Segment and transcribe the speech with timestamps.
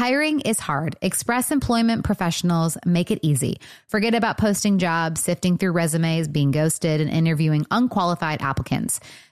[0.00, 0.96] Hiring is hard.
[1.02, 3.60] Express Employment professionals make it easy.
[3.86, 8.98] Forget about posting jobs, sifting through resumes, being ghosted, and interviewing unqualified applicants.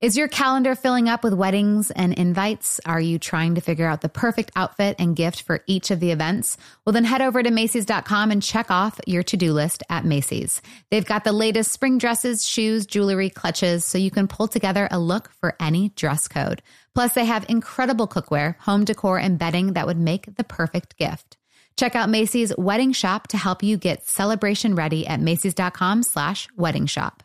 [0.00, 2.78] Is your calendar filling up with weddings and invites?
[2.86, 6.12] Are you trying to figure out the perfect outfit and gift for each of the
[6.12, 6.56] events?
[6.84, 10.62] Well, then head over to Macy's.com and check off your to do list at Macy's.
[10.92, 15.00] They've got the latest spring dresses, shoes, jewelry, clutches, so you can pull together a
[15.00, 16.62] look for any dress code.
[16.94, 21.36] Plus, they have incredible cookware, home decor, and bedding that would make the perfect gift.
[21.76, 26.86] Check out Macy's Wedding Shop to help you get celebration ready at Macy's.com slash wedding
[26.86, 27.24] shop.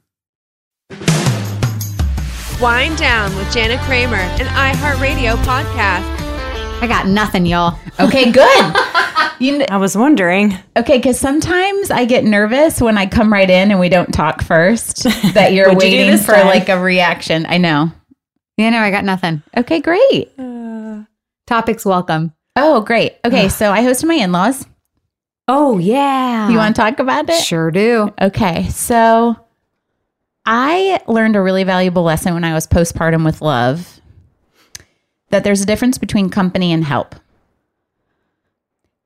[2.61, 6.03] Wind Down with Jana Kramer, an iHeartRadio podcast.
[6.81, 7.77] I got nothing, y'all.
[7.99, 8.75] Okay, good.
[9.39, 10.57] you kn- I was wondering.
[10.77, 14.41] okay, because sometimes I get nervous when I come right in and we don't talk
[14.43, 15.03] first.
[15.33, 16.45] That you're What'd you waiting for time?
[16.47, 17.45] like a reaction.
[17.47, 17.91] I know.
[18.57, 19.41] Yeah, no, I got nothing.
[19.57, 20.31] Okay, great.
[20.37, 21.03] Uh,
[21.47, 22.33] Topics welcome.
[22.55, 23.15] Oh, great.
[23.25, 24.67] Okay, so I hosted my in-laws.
[25.47, 26.47] Oh, yeah.
[26.49, 27.41] You want to talk about it?
[27.43, 28.13] Sure do.
[28.21, 29.35] Okay, so
[30.45, 33.99] I learned a really valuable lesson when I was postpartum with love
[35.29, 37.15] that there's a difference between company and help.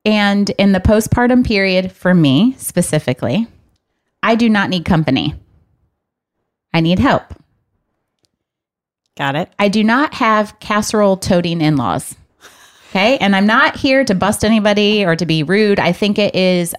[0.03, 3.47] And in the postpartum period, for me specifically,
[4.24, 5.35] I do not need company.
[6.74, 7.24] I need help.
[9.18, 9.50] Got it.
[9.57, 12.16] I do not have casserole toting in laws.
[12.90, 13.18] Okay.
[13.18, 15.79] And I'm not here to bust anybody or to be rude.
[15.79, 16.75] I think it is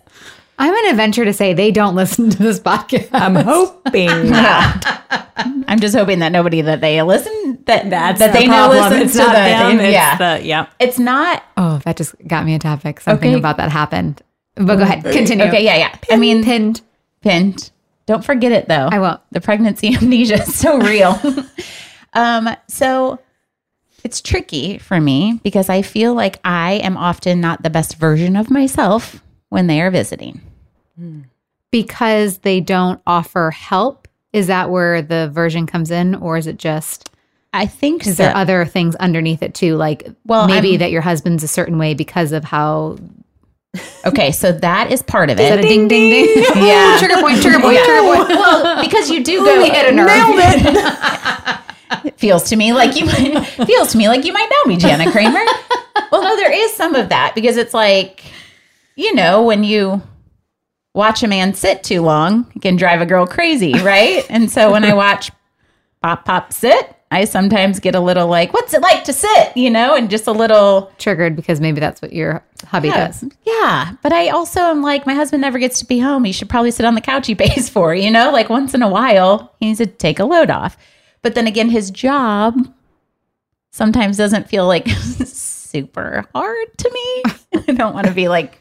[0.59, 3.09] I'm going to venture to say they don't listen to this podcast.
[3.13, 4.07] I'm hoping.
[4.31, 5.03] not.
[5.69, 8.91] I'm just hoping that nobody that they listen that That's that the they know problem.
[8.93, 9.81] listens It's to not the them.
[9.81, 10.17] It's yeah.
[10.39, 10.67] the yeah.
[10.79, 13.01] it's not oh, that just got me a topic.
[13.01, 13.39] Something Okay.
[13.39, 14.23] about that happened.
[14.55, 15.05] But go ahead.
[15.05, 15.45] Continue.
[15.47, 15.63] okay.
[15.65, 15.97] Yeah, yeah.
[16.11, 16.81] I mean, Pinned.
[17.21, 17.71] pinned.
[18.07, 18.89] Don't forget it though.
[18.91, 19.21] I won't.
[19.33, 21.21] The pregnancy amnesia is so real.
[22.15, 23.19] um, so
[24.05, 28.37] it's tricky for me because I feel like I am often not the best version
[28.37, 30.41] of myself when they are visiting.
[31.71, 34.09] Because they don't offer help.
[34.33, 36.15] Is that where the version comes in?
[36.15, 37.11] Or is it just,
[37.53, 38.25] I think is so.
[38.25, 39.77] there other things underneath it too?
[39.77, 42.99] Like, Well, maybe I'm- that your husband's a certain way because of how.
[44.07, 45.69] okay, so that is part of Is that a it.
[45.69, 46.45] ding, ding, ding?
[46.57, 46.97] Yeah.
[46.99, 48.29] trigger point, trigger point, trigger point.
[48.31, 50.07] well, because you do go We hit a nerve.
[50.07, 50.39] Nailed
[52.07, 54.77] it feels to me like you might, feels to me like you might know me,
[54.79, 55.45] Jana Kramer.
[56.11, 58.25] well, no, there is some of that because it's like,
[58.97, 60.03] you know, when you
[60.95, 64.27] watch a man sit too long, it can drive a girl crazy, right?
[64.29, 65.31] and so when I watch
[66.03, 69.71] Pop Pop sit, I sometimes get a little like, what's it like to sit, you
[69.71, 73.25] know, and just a little Triggered because maybe that's what your hubby does.
[73.45, 76.25] yeah, but I also am like, my husband never gets to be home.
[76.25, 78.33] He should probably sit on the couch he pays for, you know?
[78.33, 80.77] Like once in a while, he needs to take a load off.
[81.23, 82.73] But then again, his job
[83.71, 84.89] sometimes doesn't feel like
[85.25, 87.23] super hard to me.
[87.69, 88.61] I don't want to be like,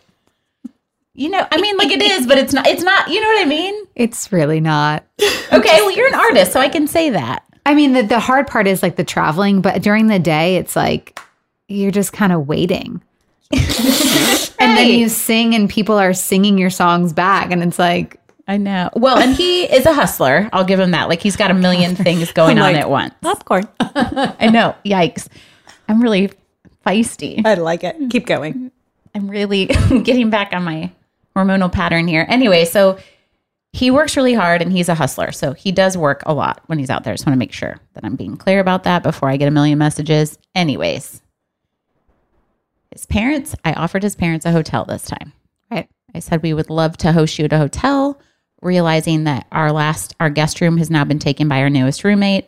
[1.16, 3.42] you know, I mean, like it is, but it's not, it's not, you know what
[3.42, 3.86] I mean?
[3.96, 5.04] It's really not.
[5.52, 7.44] Okay, well, you're an artist, so I can say that.
[7.66, 10.76] I mean, the, the hard part is like the traveling, but during the day, it's
[10.76, 11.20] like
[11.68, 13.02] you're just kind of waiting.
[14.58, 18.58] And then you sing, and people are singing your songs back, and it's like, I
[18.58, 18.90] know.
[18.96, 20.50] Well, and he is a hustler.
[20.54, 21.10] I'll give him that.
[21.10, 23.14] Like he's got a million things going on at once.
[23.22, 23.68] Popcorn.
[23.80, 24.76] I know.
[24.86, 25.28] Yikes.
[25.88, 26.32] I'm really
[26.86, 27.46] feisty.
[27.46, 27.96] I like it.
[28.10, 28.72] Keep going.
[29.16, 29.66] I'm really
[30.04, 30.92] getting back on my
[31.36, 32.26] hormonal pattern here.
[32.30, 32.98] Anyway, so
[33.74, 35.32] he works really hard and he's a hustler.
[35.32, 37.14] So he does work a lot when he's out there.
[37.14, 39.52] Just want to make sure that I'm being clear about that before I get a
[39.52, 40.38] million messages.
[40.56, 41.22] Anyways,
[42.92, 45.34] his parents, I offered his parents a hotel this time.
[45.70, 45.90] right.
[46.14, 48.18] I said we would love to host you at a hotel,
[48.62, 52.48] realizing that our last our guest room has now been taken by our newest roommate.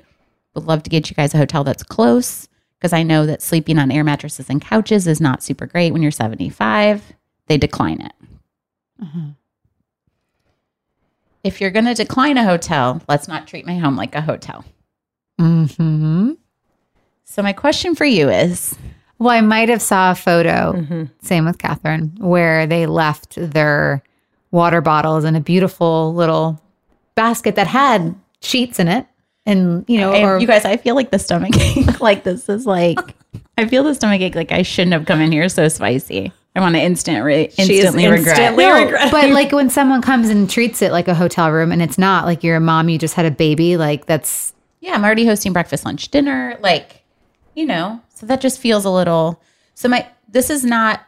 [0.55, 2.47] Would love to get you guys a hotel that's close
[2.79, 6.01] because I know that sleeping on air mattresses and couches is not super great when
[6.01, 7.13] you're 75.
[7.47, 8.13] They decline it.
[11.43, 14.65] If you're going to decline a hotel, let's not treat my home like a hotel.
[15.39, 16.31] hmm
[17.25, 18.75] So my question for you is,
[19.19, 24.03] Well, I might have saw a photo, same with Catherine, where they left their
[24.51, 26.61] water bottles in a beautiful little
[27.15, 29.05] basket that had sheets in it.
[29.45, 32.01] And, you know, I- or you guys, I feel like the stomach ache.
[32.01, 32.99] like this is like,
[33.57, 34.35] I feel the stomach ache.
[34.35, 36.31] Like I shouldn't have come in here so spicy.
[36.57, 38.37] I want to instant re- She is instantly regret.
[38.37, 41.71] instantly No, regret- but like when someone comes and treats it like a hotel room
[41.71, 44.93] and it's not like you're a mom, you just had a baby, like that's yeah,
[44.93, 46.57] I'm already hosting breakfast, lunch, dinner.
[46.61, 47.03] Like,
[47.55, 49.41] you know, so that just feels a little.
[49.75, 51.03] So my this is not.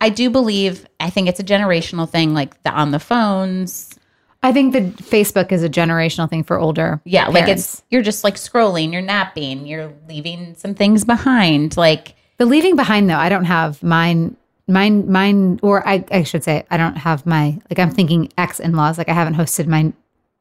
[0.00, 0.86] I do believe.
[1.00, 3.94] I think it's a generational thing, like the on the phones.
[4.42, 7.00] I think that Facebook is a generational thing for older.
[7.04, 7.74] Yeah, like parents.
[7.74, 11.76] it's you're just like scrolling, you're napping, you're leaving some things behind.
[11.76, 13.16] Like, the leaving behind though.
[13.16, 14.36] I don't have mine,
[14.68, 18.60] mine, mine, or I, I should say I don't have my like I'm thinking ex
[18.60, 18.98] in laws.
[18.98, 19.92] Like I haven't hosted my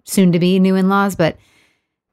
[0.03, 1.37] soon to be new in laws, but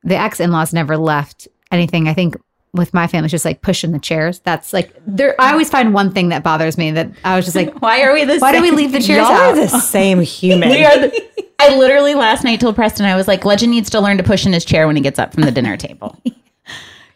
[0.02, 2.08] the ex in laws never left anything.
[2.08, 2.36] I think
[2.72, 4.40] with my family, it's just like pushing the chairs.
[4.40, 5.34] That's like there.
[5.40, 8.12] I always find one thing that bothers me that I was just like, why are
[8.12, 8.40] we this?
[8.40, 9.52] why do we leave the chairs Y'all out?
[9.52, 10.70] are the same human.
[10.70, 11.24] We are the,
[11.58, 14.44] I literally last night told Preston I was like, Legend needs to learn to push
[14.44, 16.20] in his chair when he gets up from the dinner table.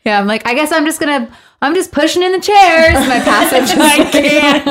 [0.05, 2.95] Yeah, I'm like, I guess I'm just gonna, I'm just pushing in the chairs.
[2.95, 4.67] My passive, just, I can't.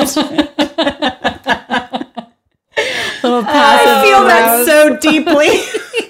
[3.22, 3.88] Little passive.
[3.88, 5.48] I feel that so deeply.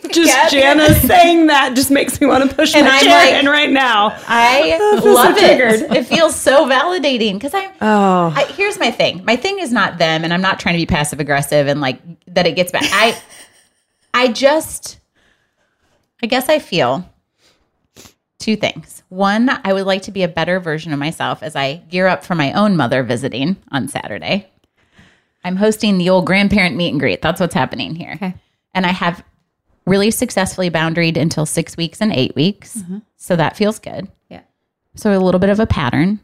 [0.12, 3.42] just Jana saying that just makes me want to push And my I'm chair like-
[3.42, 4.10] in right now.
[4.28, 5.40] I oh, so love it.
[5.40, 5.96] triggered.
[5.96, 7.70] It feels so validating because I'm.
[7.80, 9.24] Oh, I, here's my thing.
[9.24, 12.00] My thing is not them, and I'm not trying to be passive aggressive and like
[12.28, 12.84] that it gets back.
[12.92, 13.18] I,
[14.12, 14.98] I just,
[16.22, 17.08] I guess I feel
[18.48, 19.02] two things.
[19.10, 22.24] One, I would like to be a better version of myself as I gear up
[22.24, 24.50] for my own mother visiting on Saturday.
[25.44, 27.20] I'm hosting the old grandparent meet and greet.
[27.20, 28.12] That's what's happening here.
[28.14, 28.34] Okay.
[28.72, 29.22] And I have
[29.84, 32.78] really successfully boundaried until six weeks and eight weeks.
[32.78, 33.00] Mm-hmm.
[33.18, 34.08] So that feels good.
[34.30, 34.40] Yeah.
[34.94, 36.18] So a little bit of a pattern.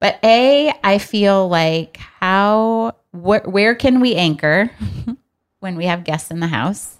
[0.00, 4.70] But A, I feel like how, wh- where can we anchor
[5.60, 6.96] when we have guests in the house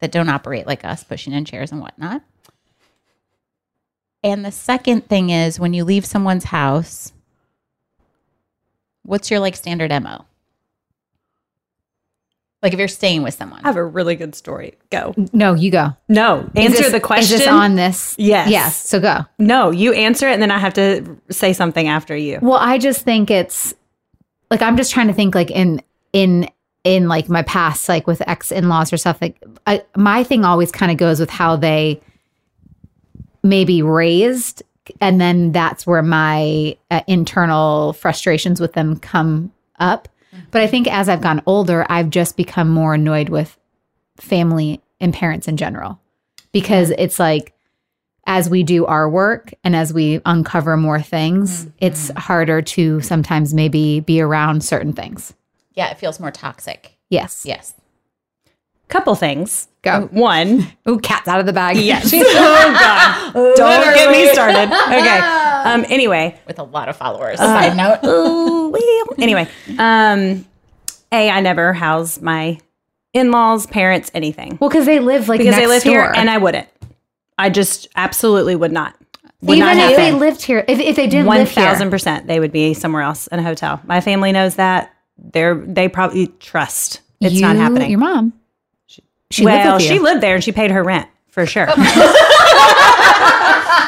[0.00, 2.20] that don't operate like us, pushing in chairs and whatnot?
[4.26, 7.12] And the second thing is when you leave someone's house,
[9.04, 10.24] what's your like standard MO?
[12.62, 13.60] Like if you're staying with someone.
[13.64, 14.74] I have a really good story.
[14.90, 15.14] Go.
[15.32, 15.96] No, you go.
[16.08, 17.34] No, Is answer this- the question.
[17.34, 18.16] Is this on this?
[18.18, 18.50] Yes.
[18.50, 18.76] Yes.
[18.88, 19.20] So go.
[19.38, 22.38] No, you answer it, and then I have to say something after you.
[22.42, 23.74] Well, I just think it's
[24.50, 25.80] like I'm just trying to think like in
[26.12, 26.48] in
[26.82, 29.18] in like my past, like with ex in laws or stuff.
[29.20, 32.00] Like I, my thing always kind of goes with how they
[33.48, 34.62] maybe raised,
[35.00, 40.08] and then that's where my uh, internal frustrations with them come up.
[40.50, 43.56] But I think as I've gotten older, I've just become more annoyed with
[44.18, 45.98] family and parents in general
[46.52, 47.52] because it's like
[48.26, 53.54] as we do our work and as we uncover more things, it's harder to sometimes
[53.54, 55.32] maybe be around certain things.
[55.74, 56.96] yeah, it feels more toxic.
[57.08, 57.44] Yes.
[57.46, 57.74] Yes.
[58.88, 59.68] Couple things.
[59.86, 60.08] Go.
[60.10, 60.66] One.
[60.88, 61.76] Ooh, cat's out of the bag.
[61.76, 62.10] Yes.
[62.14, 63.54] oh God.
[63.54, 64.72] Don't get me started.
[64.72, 65.18] Okay.
[65.18, 65.84] Um.
[65.88, 66.36] Anyway.
[66.44, 67.38] With a lot of followers.
[67.38, 68.00] Side note.
[68.04, 69.14] Ooh, well.
[69.18, 69.48] Anyway.
[69.78, 70.44] Um.
[71.12, 71.30] A.
[71.30, 72.58] I never house my
[73.14, 76.38] in-laws, parents, anything Well, because they live like because they next live here, and I
[76.38, 76.68] wouldn't.
[77.38, 78.96] I just absolutely would not.
[79.42, 81.90] Would even not if they lived here, if, if they didn't One live here, thousand
[81.90, 83.80] percent, they would be somewhere else in a hotel.
[83.84, 84.92] My family knows that.
[85.16, 87.90] They're they probably trust it's not happening.
[87.90, 88.32] Your mom,
[89.30, 91.68] she well, lived she lived there and she paid her rent for sure.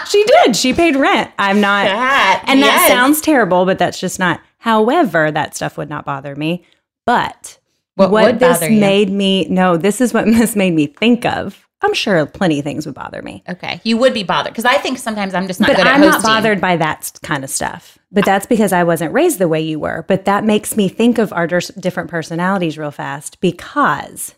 [0.07, 0.55] she did.
[0.55, 1.33] She paid rent.
[1.39, 4.43] I'm not, That, and that sounds terrible, but that's just not.
[4.59, 6.65] However, that stuff would not bother me.
[7.07, 7.59] But
[7.95, 11.67] What what, would this made me no, this is what this made me think of.
[11.81, 13.45] I'm sure plenty of things would bother me.
[13.49, 13.81] Okay.
[13.85, 16.01] You would be bothered because I think sometimes I'm just not But good at I'm
[16.01, 17.97] not bothered by that kind of stuff.
[18.11, 20.05] But that's because I wasn't raised the way you were.
[20.09, 24.35] But that makes me think of our different personalities real fast because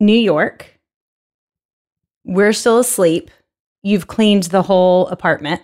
[0.00, 0.78] New York,
[2.24, 3.30] we're still asleep.
[3.82, 5.62] You've cleaned the whole apartment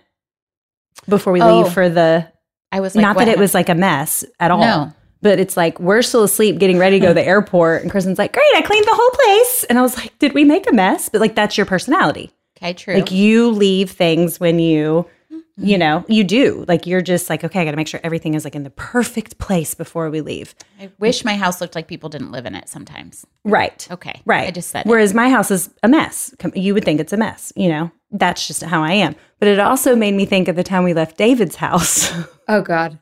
[1.08, 1.60] before we Oh.
[1.62, 2.26] leave for the.
[2.72, 4.60] I was like, not that it was like a mess at all.
[4.60, 4.92] No.
[5.22, 8.18] But it's like we're still asleep, getting ready to go to the airport, and Kristen's
[8.18, 10.72] like, "Great, I cleaned the whole place." And I was like, "Did we make a
[10.74, 12.30] mess?" But like, that's your personality.
[12.58, 12.94] Okay, true.
[12.94, 15.06] Like you leave things when you,
[15.56, 15.80] you mm-hmm.
[15.80, 16.64] know, you do.
[16.66, 18.70] Like you're just like, okay, I got to make sure everything is like in the
[18.70, 20.54] perfect place before we leave.
[20.80, 23.24] I wish my house looked like people didn't live in it sometimes.
[23.44, 23.86] Right.
[23.90, 24.20] Okay.
[24.24, 24.48] Right.
[24.48, 24.88] I just said it.
[24.88, 26.34] Whereas my house is a mess.
[26.54, 27.52] You would think it's a mess.
[27.54, 29.14] You know, that's just how I am.
[29.38, 32.12] But it also made me think of the time we left David's house.
[32.48, 32.98] oh God,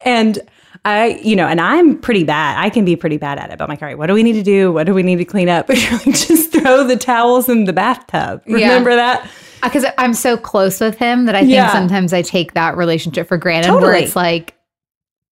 [0.00, 0.38] and
[0.84, 2.56] I, you know, and I'm pretty bad.
[2.58, 3.58] I can be pretty bad at it.
[3.58, 4.72] But I'm like, all right, what do we need to do?
[4.72, 5.66] What do we need to clean up?
[5.66, 8.42] But you're like, just throw the towels in the bathtub.
[8.46, 9.28] Remember that?
[9.62, 11.72] Because I'm so close with him that I think Yeah.
[11.72, 13.72] sometimes I take that relationship for granted.
[13.74, 14.54] Where it's like,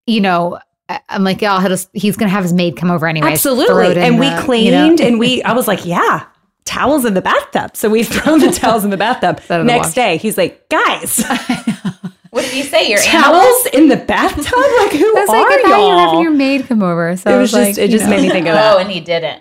[0.07, 3.07] you know, I- I'm like, oh, he'll just, he's gonna have his maid come over
[3.07, 3.33] anyway.
[3.33, 3.97] Absolutely.
[4.01, 6.25] And we cleaned and we, I was like, yeah,
[6.65, 7.77] towels in the bathtub.
[7.77, 9.41] So we throw the towels in the bathtub.
[9.49, 9.95] The Next wash.
[9.95, 11.25] day, he's like, guys,
[12.31, 12.91] What did you say?
[12.91, 13.23] Your animal?
[13.41, 14.45] towels in the bathtub?
[14.45, 15.99] Like, who That's are like I thought you were y'all?
[15.99, 17.17] having your maid come over.
[17.17, 18.11] So it was was just, like, it just know.
[18.11, 19.41] made me think of Oh, and he didn't.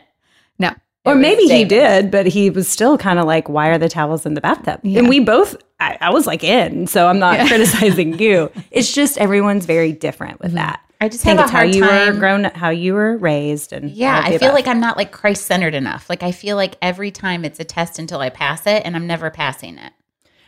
[1.06, 4.26] Or maybe he did, but he was still kind of like, why are the towels
[4.26, 4.80] in the bathtub?
[4.84, 8.52] And we both, I, I was like in, so I'm not criticizing you.
[8.72, 10.58] It's just everyone's very different with mm-hmm.
[10.58, 10.82] that.
[11.02, 13.92] I just think have a it's how you were grown, how you were raised, and
[13.92, 16.10] Yeah, all of the I feel like I'm not like Christ centered enough.
[16.10, 19.06] Like I feel like every time it's a test until I pass it, and I'm
[19.06, 19.92] never passing it.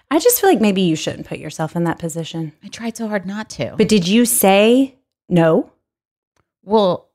[0.09, 2.53] I just feel like maybe you shouldn't put yourself in that position.
[2.63, 3.75] I tried so hard not to.
[3.77, 4.95] But did you say
[5.27, 5.69] no?
[6.67, 7.06] well,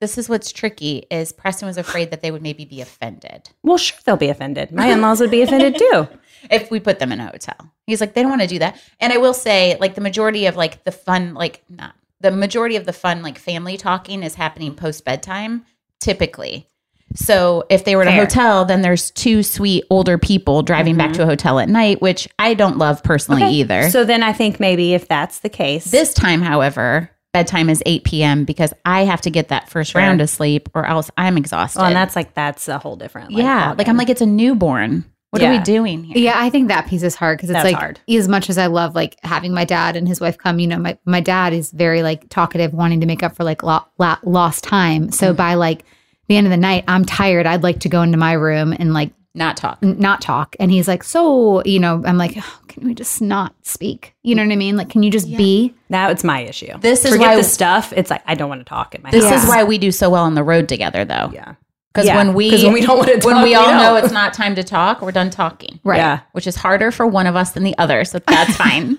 [0.00, 3.78] this is what's tricky is Preston was afraid that they would maybe be offended Well,
[3.78, 4.72] sure, they'll be offended.
[4.72, 6.08] My in laws would be offended too.
[6.50, 7.56] if we put them in a hotel.
[7.86, 8.80] He's like, they don't want to do that.
[8.98, 12.76] And I will say, like the majority of like the fun, like not the majority
[12.76, 15.64] of the fun, like family talking is happening post bedtime,
[16.00, 16.66] typically.
[17.14, 21.12] So if they were at a hotel, then there's two sweet older people driving back
[21.14, 21.30] to a mm-hmm.
[21.30, 23.90] hotel at night, which I don't love personally either.
[23.90, 28.04] So then I think maybe if that's the case, This time, however, bedtime is 8
[28.04, 28.44] p.m.
[28.44, 30.00] because I have to get that first Sure.
[30.00, 31.78] round of sleep or else I'm exhausted.
[31.78, 33.32] well, and that's like that's a whole different.
[33.32, 33.74] Like, yeah.
[33.76, 35.04] Like I'm like, it's a newborn.
[35.30, 36.18] What are we doing here?
[36.18, 38.00] Yeah, I think that piece is hard because it's That's like hard.
[38.08, 40.78] as much as I love like having my dad and his wife come, you know,
[40.78, 44.16] my my dad is very like talkative, wanting to make up for like lo- lo-
[44.24, 45.12] lost time.
[45.12, 45.36] So mm.
[45.36, 45.84] by like
[46.26, 47.46] the end of the night, I'm tired.
[47.46, 49.78] I'd like to go into my room and like Not talk.
[49.82, 50.56] n- not talk.
[50.58, 54.14] And he's like, so you know, I'm like, oh, can we just not speak?
[54.22, 54.76] You know what I mean?
[54.76, 55.74] Like, can you just be?
[55.88, 56.76] now it's my issue.
[56.80, 57.92] This is Forget why- the stuff.
[57.96, 59.44] It's like I don't want to talk at my This house.
[59.44, 61.30] is why we do so well on the road together, though.
[61.32, 61.54] Yeah.
[61.92, 64.04] Because Yeah, when we 'cause when we don't wanna when we we all know don't.
[64.04, 65.80] it's not time to talk, we're done talking.
[65.84, 65.96] Right.
[65.98, 66.20] Yeah.
[66.32, 68.98] Which is harder for one of us than the other, so that's fine.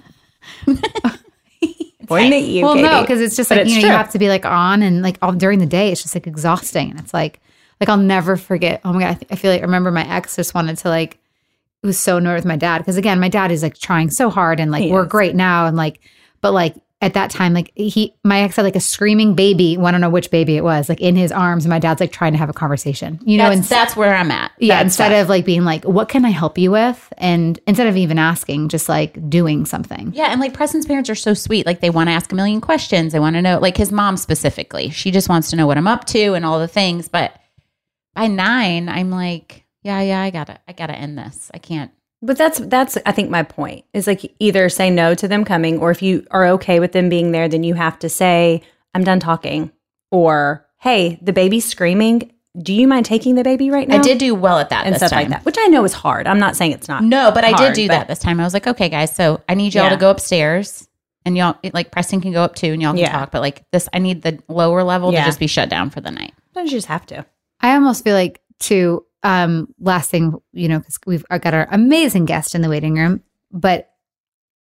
[2.08, 2.64] Pointing at you.
[2.66, 4.46] well, no, because it's just But like it's you know, you have to be like
[4.46, 5.92] on and like all during the day.
[5.92, 7.40] It's just like exhausting, and it's like
[7.82, 8.80] like I'll never forget.
[8.86, 10.88] Oh my god, I, th- I feel like I remember my ex just wanted to
[10.90, 11.18] like
[11.84, 14.30] it was so annoyed with my dad because again, my dad is like trying so
[14.30, 15.10] hard and like He we're is.
[15.12, 16.00] great now and like,
[16.40, 19.76] but like at that time, like he my ex had like a screaming baby.
[19.76, 22.00] Well, I don't know which baby it was, like in his arms, and my dad's
[22.00, 23.20] like trying to have a conversation.
[23.24, 24.52] You know, That's, and that's where I'm at.
[24.60, 27.12] yeah, That instead of like being like, what can I help you with?
[27.18, 30.12] And instead of even asking, just like doing something.
[30.14, 31.66] Yeah, and like Preston's parents are so sweet.
[31.66, 33.14] Like they want to ask a million questions.
[33.14, 34.92] They want to know, like his mom specifically.
[34.92, 37.10] She just wants to know what I'm up to and all the things.
[37.10, 37.36] But
[38.15, 41.50] by nine, I'm like, yeah, yeah, I gotta, I gotta end this.
[41.53, 41.91] I can't.
[42.22, 45.80] But that's that's I think my point is like either say no to them coming,
[45.80, 48.62] or if you are okay with them being there, then you have to say
[48.94, 49.72] I'm done talking,
[50.12, 52.32] or hey, the baby's screaming.
[52.62, 53.98] Do you mind taking the baby right now?
[54.00, 55.20] I did do well at that and this stuff time.
[55.22, 56.27] like that, which I know is hard.
[56.27, 57.03] I'm not saying it's not.
[57.03, 58.39] No, but I did do that this time.
[58.39, 59.89] I was like, okay, guys, so I need y'all Yeah.
[59.91, 60.88] to go upstairs,
[61.25, 63.12] and y'all like Preston can go up too, and y'all can Yeah.
[63.13, 63.32] talk.
[63.32, 65.22] But like this, I need the lower level Yeah.
[65.22, 66.34] to just be shut down for the night.
[66.53, 67.25] Sometimes you just have to.
[67.62, 69.06] I almost feel like too.
[69.24, 73.22] Um, last thing, you know, because we've got our amazing guest in the waiting room,
[73.51, 73.91] but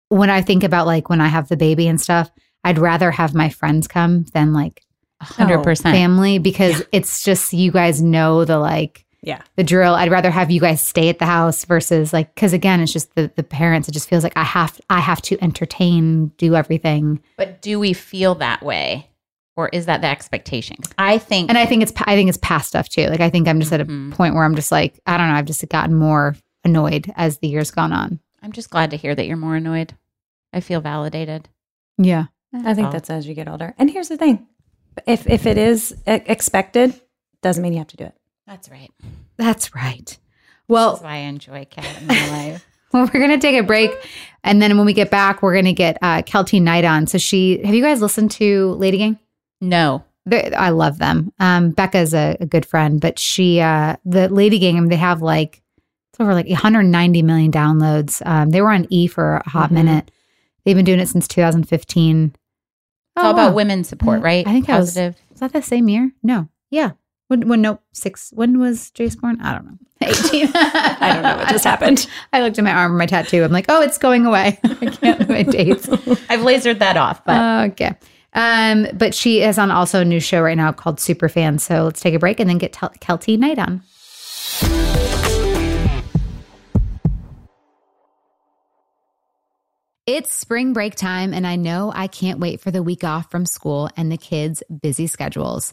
[0.10, 2.30] when I think about like when I have the baby and stuff,
[2.66, 4.84] I'd rather have my friends come than like
[5.22, 5.96] hundred Oh, percent.
[5.96, 9.42] family because it's just you guys know the like Yeah.
[9.56, 9.96] the drill.
[9.96, 13.16] I'd rather have you guys stay at the house versus like because again, it's just
[13.16, 13.88] the the parents.
[13.88, 17.94] It just feels like I have I have to entertain, do everything, But do we
[17.94, 19.09] feel that way,
[19.60, 20.78] or is that the expectation?
[20.98, 23.08] I think, and I think it's I think it's past stuff too.
[23.08, 24.12] Like I think I'm just at a Mhm.
[24.14, 25.34] point where I'm just like I don't know.
[25.36, 28.20] I've just gotten more annoyed as the years gone on.
[28.42, 29.94] I'm just glad to hear that you're more annoyed.
[30.54, 31.50] I feel validated.
[31.98, 32.26] Yeah.
[32.54, 32.92] I think all.
[32.94, 33.76] that's as you get older.
[33.78, 34.48] And here's the thing:
[35.06, 37.00] if if it is expected,
[37.42, 38.16] doesn't mean you have to do it.
[38.48, 38.92] That's right.
[39.38, 40.18] That's right.
[40.68, 42.66] Well, is why I enjoy cat in my life.
[42.94, 43.92] well, we're gonna take a break,
[44.44, 47.06] and then when we get back, we're gonna get uh, Keltie Knight on.
[47.08, 49.20] So she, have you guys listened to Lady Gang?
[49.62, 51.32] No, I love them.
[51.40, 55.22] Um, Becca's a, a good friend, but she, uh, the Lady I mean, they have
[55.22, 55.62] like
[56.14, 58.22] it's over like 190 million downloads.
[58.26, 59.74] Um, they were on E for a hot Mhm.
[59.74, 60.12] minute.
[60.66, 62.36] They've been doing it since 2015.
[62.36, 64.46] it's all about women support, right?
[64.48, 65.16] I think was- positive.
[65.32, 66.12] Was that the same year?
[66.24, 66.48] No.
[66.70, 66.92] Yeah.
[67.28, 68.32] When, when nope, six.
[68.34, 69.40] When was Jace born?
[69.42, 69.78] I don't know.
[70.02, 70.50] 18.
[70.56, 72.08] I don't know what just happened.
[72.34, 73.44] I looked at my arm, my tattoo.
[73.44, 74.60] I'm like, oh, it's going away.
[74.64, 75.88] I can't my dates.
[75.90, 77.96] I've lasered that off, but okay.
[78.34, 81.60] Um, but she is on also a new show right now called Superfan.
[81.60, 83.82] So let's take a break and then get Tel- Keltie Knight on.
[90.06, 93.46] It's spring break time, and I know I can't wait for the week off from
[93.46, 95.72] school and the kids' busy schedules.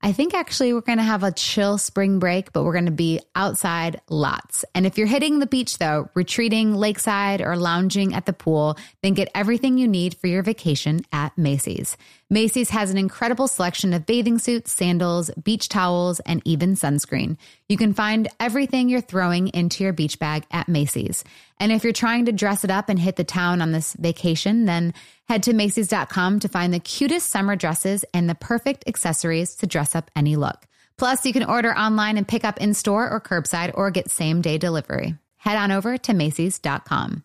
[0.00, 2.92] I think actually we're going to have a chill spring break, but we're going to
[2.92, 4.64] be outside lots.
[4.72, 9.14] And if you're hitting the beach though, retreating lakeside or lounging at the pool, then
[9.14, 11.96] get everything you need for your vacation at Macy's.
[12.30, 17.36] Macy's has an incredible selection of bathing suits, sandals, beach towels, and even sunscreen.
[17.68, 21.24] You can find everything you're throwing into your beach bag at Macy's.
[21.60, 24.64] And if you're trying to dress it up and hit the town on this vacation,
[24.64, 24.94] then
[25.28, 29.94] head to Macy's.com to find the cutest summer dresses and the perfect accessories to dress
[29.94, 30.66] up any look.
[30.96, 34.40] Plus, you can order online and pick up in store or curbside or get same
[34.42, 35.16] day delivery.
[35.36, 37.24] Head on over to Macy's.com.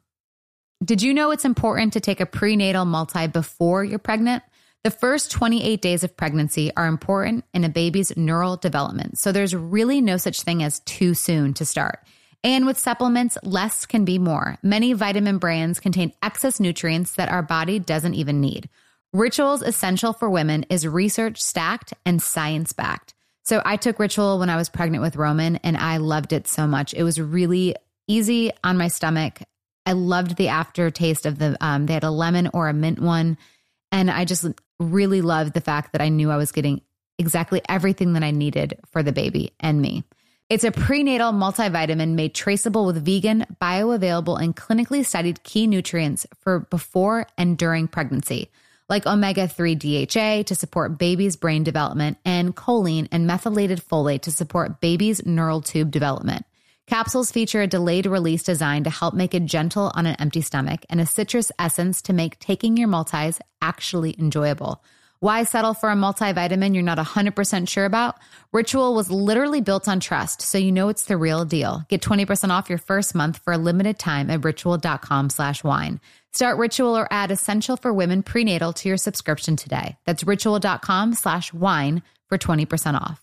[0.84, 4.44] Did you know it's important to take a prenatal multi before you're pregnant?
[4.84, 9.56] The first 28 days of pregnancy are important in a baby's neural development, so there's
[9.56, 12.00] really no such thing as too soon to start.
[12.44, 14.58] And with supplements, less can be more.
[14.62, 18.70] Many vitamin brands contain excess nutrients that our body doesn't even need.
[19.14, 23.14] Rituals Essential for Women is research stacked and science backed.
[23.44, 26.68] So I took Ritual when I was pregnant with Roman and I loved it so
[26.68, 26.94] much.
[26.94, 27.76] It was really
[28.08, 29.42] easy on my stomach.
[29.86, 33.38] I loved the aftertaste of the, um, they had a lemon or a mint one.
[33.92, 34.46] And I just
[34.80, 36.82] really loved the fact that I knew I was getting
[37.20, 40.04] exactly everything that I needed for the baby and me.
[40.54, 46.60] It's a prenatal multivitamin made traceable with vegan, bioavailable, and clinically studied key nutrients for
[46.70, 48.52] before and during pregnancy,
[48.88, 54.32] like omega 3 DHA to support baby's brain development, and choline and methylated folate to
[54.32, 56.46] support baby's neural tube development.
[56.86, 60.86] Capsules feature a delayed release design to help make it gentle on an empty stomach
[60.88, 64.84] and a citrus essence to make taking your multis actually enjoyable.
[65.24, 68.20] Why settle for a multivitamin you're not 100% sure about?
[68.52, 71.86] Ritual was literally built on trust, so you know it's the real deal.
[71.88, 76.02] Get 20% off your first month for a limited time at ritual.com slash wine.
[76.34, 79.96] Start Ritual or add Essential for Women prenatal to your subscription today.
[80.04, 83.23] That's ritual.com slash wine for 20% off.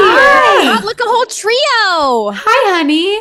[0.00, 0.80] Hi.
[0.84, 2.32] Look, a whole trio.
[2.36, 3.18] Hi, honey.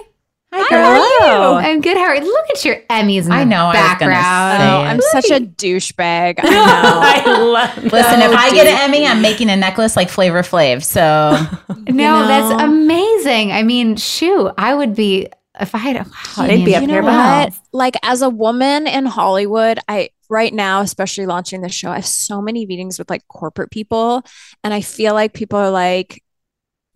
[0.53, 1.17] Hi, How are you?
[1.19, 1.53] Hello.
[1.55, 1.97] I'm good.
[1.97, 2.21] How are you?
[2.23, 4.57] Look at your Emmys in I the know, I was background.
[4.61, 4.81] say Oh.
[4.81, 6.35] I'm such a douchebag.
[6.39, 7.33] I know.
[7.33, 7.83] I love it.
[7.91, 10.83] Listen, if I get an Emmy, I'm making a necklace like Flavor Flav.
[10.83, 11.01] So
[11.89, 12.27] No, know?
[12.27, 13.51] that's amazing.
[13.51, 15.27] I mean, shoot, I would be
[15.59, 15.97] if I had.
[15.97, 17.53] Wow, I They'd be up you there know behind.
[17.73, 22.05] Like as a woman in Hollywood, I right now, especially launching the show, I have
[22.05, 24.23] so many meetings with like corporate people,
[24.63, 26.23] and I feel like people are like,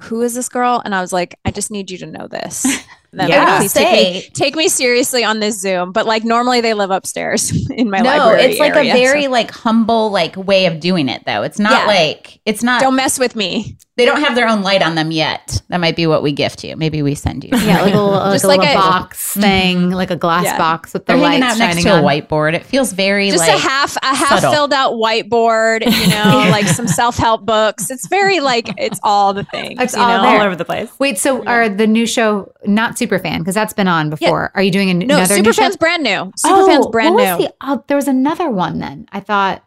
[0.04, 2.66] "Who is this girl?" And I was like, "I just need you to know this."
[3.14, 3.44] Then Yeah.
[3.46, 5.92] like, please take me, Say- take me seriously on this Zoom.
[5.92, 8.52] But like normally they live upstairs in my no, library.
[8.52, 11.44] it's like area, a very so like humble like way of doing it though.
[11.44, 11.88] It's not Yeah.
[11.88, 13.78] like it's not don't mess with me.
[13.98, 15.62] they don't have their own light on them yet.
[15.70, 16.76] That might be what we gift you.
[16.78, 17.50] Maybe we send you.
[17.62, 19.42] Yeah, like a little, like Just a like little a- box mm-hmm.
[19.42, 19.92] thing, mm-hmm.
[19.94, 20.58] like a glass Yeah.
[20.58, 22.54] box with the They're lights out next shining to a whiteboard.
[22.54, 24.52] It feels very Just like a half a half subtle.
[24.54, 27.92] filled out whiteboard, you know, like some self help books.
[27.92, 29.80] It's very like it's all the things.
[29.82, 30.30] It's you all know?
[30.40, 30.90] all over the place.
[30.98, 34.52] Wait, so are the new show not Superfan because that's been on before?
[34.56, 35.64] Are you doing a, No, another new show?
[35.64, 36.32] Superfan's brand new.
[36.38, 37.38] Superfan's brand what new.
[37.38, 39.08] was the- oh, there was another one then.
[39.12, 39.64] I thought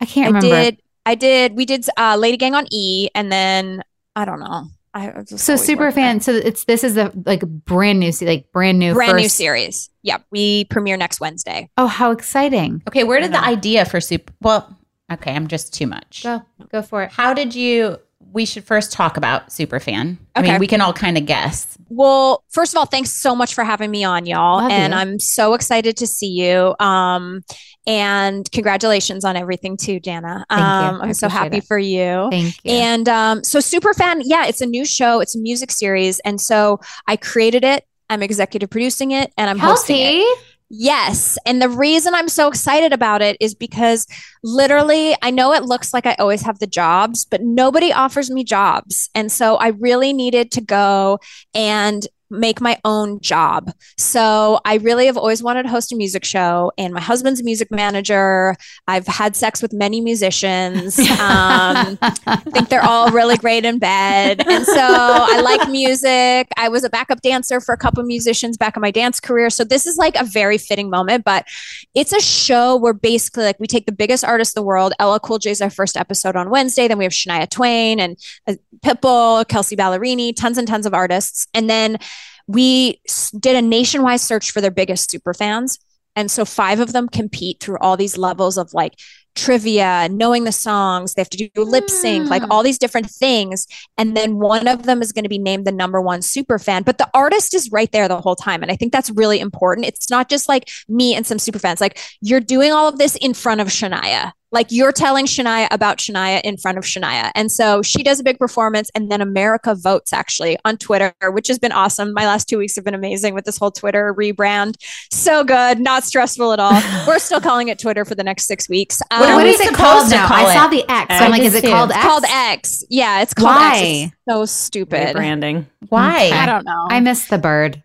[0.00, 0.48] I can't I remember.
[0.48, 0.82] did.
[1.06, 1.54] I did.
[1.56, 3.82] We did uh, Lady Gang on E, and then
[4.16, 4.66] I don't know.
[4.94, 6.22] I I So Superfan.
[6.22, 8.94] So it's this is a like brand new, like brand new, that.
[8.94, 9.90] brand new first- series.
[10.02, 11.70] Yeah, we premiere next Wednesday.
[11.78, 12.82] Oh, how exciting!
[12.88, 14.76] Okay, where did the idea for super well,
[15.12, 16.22] okay, I'm just too much.
[16.24, 17.10] Go, go for it.
[17.12, 17.98] How did you
[18.34, 20.18] we should first talk about Superfan.
[20.34, 21.78] I mean, we can all kind of guess.
[21.88, 24.56] Well, first of all, thanks so much for having me on, y'all.
[24.56, 24.98] Love and you.
[24.98, 26.74] I'm so excited to see you.
[26.80, 27.44] Um,
[27.86, 30.44] and congratulations on everything too, Jana.
[30.50, 31.64] Um, I'm so happy it.
[31.64, 32.28] for you.
[32.30, 32.72] Thank you.
[32.72, 35.20] And um, so Superfan, yeah, it's a new show.
[35.20, 37.84] It's a music series, and so I created it.
[38.10, 40.38] I'm executive producing it, and I'm hosting it.
[40.76, 41.38] Yes.
[41.46, 44.08] And the reason I'm so excited about it is because
[44.42, 48.42] literally, I know it looks like I always have the jobs, but nobody offers me
[48.42, 49.08] jobs.
[49.14, 51.20] And so I really needed to go
[51.54, 53.72] and make my own job.
[53.98, 57.44] So I really have always wanted to host a music show, and my husband's a
[57.44, 58.56] music manager.
[58.88, 61.00] I've had sex with many musicians.
[61.24, 64.46] Um, I think they're all really great in bed.
[64.46, 66.48] And so I like music.
[66.56, 69.48] I was a backup dancer for a couple of musicians back in my dance career.
[69.48, 71.46] So this is like a very fitting moment, but
[71.94, 74.92] it's a show where basically like we take the biggest artists in the world.
[75.00, 76.88] LL Cool J is our first episode on Wednesday.
[76.88, 81.46] Then we have Shania Twain and uh, Pitbull, Kelsea Ballerini, tons and tons of artists.
[81.54, 81.98] And then
[82.46, 83.00] we
[83.38, 85.78] did a nationwide search for their biggest super fans.
[86.16, 88.94] And so five of them compete through all these levels of like
[89.34, 91.14] trivia, knowing the songs.
[91.14, 92.48] They have to do lip sync, like Mm.
[92.50, 93.66] all these different things.
[93.98, 96.84] And then one of them is going to be named the number one super fan.
[96.84, 98.62] But the artist is right there the whole time.
[98.62, 99.88] And I think that's really important.
[99.88, 101.80] It's not just like me and some super fans.
[101.80, 104.30] Like you're doing all of this in front of Shania.
[104.54, 107.30] Like you're telling Shania about Shania in front of Shania.
[107.34, 108.90] And so she does a big performance.
[108.94, 112.14] And then America votes actually on Twitter, which has been awesome.
[112.14, 114.76] My last two weeks have been amazing with this whole Twitter rebrand.
[115.12, 116.80] So good, not stressful at all.
[117.06, 119.00] We're still calling it Twitter for the next six weeks.
[119.10, 120.26] What Um, are what we it called now?
[120.28, 121.18] call I saw the X.
[121.18, 121.70] So I'm like, is it too.
[121.70, 122.06] called It's X?
[122.06, 122.84] called X.
[122.88, 123.76] Yeah, it's called Why?
[123.76, 124.12] X.
[124.12, 125.12] It's so stupid.
[125.14, 125.66] Branding.
[125.88, 126.30] Why?
[126.32, 126.86] I don't know.
[126.88, 127.82] I miss the bird.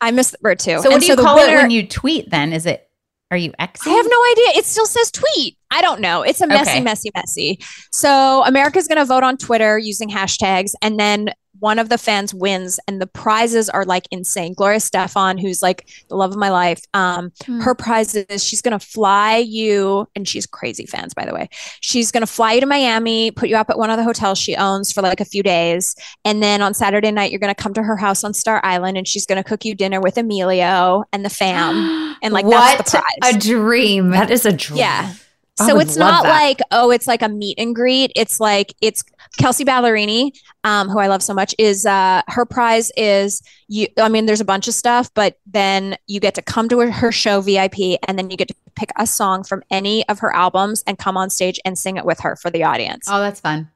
[0.00, 0.78] I miss the bird too.
[0.80, 2.52] So what And do you the call it when you tweet then?
[2.54, 2.88] Is it
[3.30, 3.86] are you X?
[3.86, 4.58] I have no idea.
[4.60, 5.56] It still says tweet.
[5.70, 6.22] I don't know.
[6.22, 6.80] It's a messy, Okay.
[6.80, 7.58] messy, messy.
[7.92, 12.34] So America's going to vote on Twitter using hashtags, and then one of the fans
[12.34, 14.54] wins, and the prizes are like insane.
[14.54, 17.60] Gloria Estefan, who's like the love of my life, um, Hmm.
[17.60, 21.48] her prize is she's going to fly you, and she's crazy fans, by the way.
[21.80, 24.38] She's going to fly you to Miami, put you up at one of the hotels
[24.38, 25.94] she owns for like a few days,
[26.24, 28.96] and then on Saturday night you're going to come to her house on Star Island,
[28.98, 32.76] and she's going to cook you dinner with Emilio and the fam, and like what
[32.78, 33.34] that's the prize.
[33.34, 34.10] a dream.
[34.10, 34.78] That is a dream.
[34.78, 35.12] Yeah.
[35.60, 36.30] I So it's not that.
[36.30, 38.12] like, oh, it's like a meet and greet.
[38.16, 39.04] It's like it's
[39.38, 40.32] Kelsea Ballerini,
[40.64, 44.40] um, who I love so much, is uh her prize is you I mean, there's
[44.40, 47.98] a bunch of stuff, but then you get to come to her, her show VIP
[48.08, 51.16] and then you get to pick a song from any of her albums and come
[51.16, 53.06] on stage and sing it with her for the audience.
[53.10, 53.70] oh, that's fun.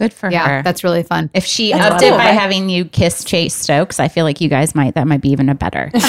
[0.00, 0.62] Good for Yeah, her.
[0.62, 1.28] that's really fun.
[1.34, 2.34] if she That's upped cool, it by right?
[2.34, 5.48] having you kiss Chase Stokes, I feel like you guys might that might be even
[5.48, 5.92] a better.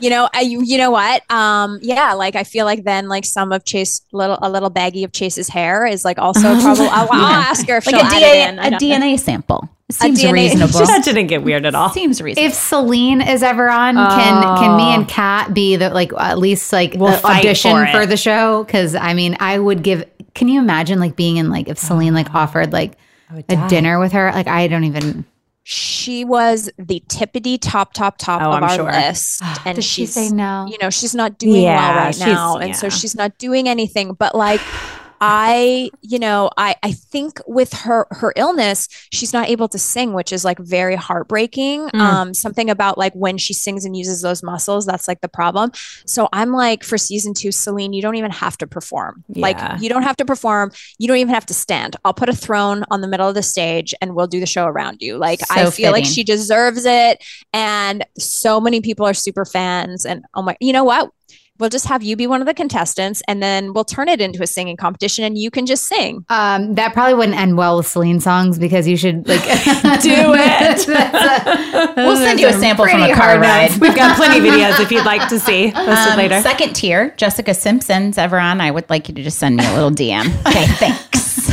[0.00, 1.28] You know, I, you, you know what?
[1.28, 5.02] Um, yeah, like I feel like then like some of Chase little a little baggy
[5.02, 6.86] of Chase's hair is like also probably.
[6.86, 8.56] I'll, I'll ask her if like she'll a add it in.
[8.56, 9.06] DNA, I a don't know.
[9.06, 9.68] DNA sample.
[9.88, 10.78] It seems DNA reasonable.
[10.86, 11.90] that didn't get weird at all.
[11.90, 12.46] seems reasonable.
[12.48, 16.72] If Celine is ever on, can can me and Kat be the like at least
[16.72, 18.62] like We'll the audition for for, the show?
[18.62, 20.04] Because I mean, I would give.
[20.34, 22.92] Can you imagine like being in like if Celine like offered like
[23.30, 24.30] a dinner with her?
[24.32, 25.24] Like I don't even.
[25.64, 28.90] she was the tippity top top top Oh, of I'm our sure.
[28.90, 30.66] list and Did she she's say no?
[30.70, 34.14] you know she's not doing Yeah, well right now and so she's not doing anything
[34.14, 34.60] but like
[35.20, 40.12] I, you know, I I think with her her illness, she's not able to sing,
[40.12, 41.88] which is like very heartbreaking.
[41.88, 42.00] Mm.
[42.00, 45.70] Um, something about like when she sings and uses those muscles, that's like the problem.
[46.06, 49.24] So I'm like, for season two, Celine, you don't even have to perform.
[49.28, 49.42] Yeah.
[49.42, 50.72] Like you don't have to perform.
[50.98, 51.96] You don't even have to stand.
[52.04, 54.66] I'll put a throne on the middle of the stage and we'll do the show
[54.66, 55.16] around you.
[55.16, 57.24] Like I So feel like she deserves it.
[57.52, 60.06] And so many people are super fans.
[60.06, 61.10] And oh my, you know what?
[61.58, 64.42] We'll just have you be one of the contestants and then we'll turn it into
[64.42, 66.24] a singing competition and you can just sing.
[66.28, 69.42] Um, that probably wouldn't end well with Celine songs because you should like
[70.02, 71.96] Do it.
[71.96, 73.70] we'll send you a sample from a pretty car hard ride.
[73.80, 75.72] We've got plenty of videos if you'd like to see.
[75.72, 76.40] Posted Um, later.
[76.40, 78.60] Second tier, Jessica Simpson's ever on.
[78.60, 80.26] I would like you to just send me a little DM.
[80.46, 81.50] Okay, thanks.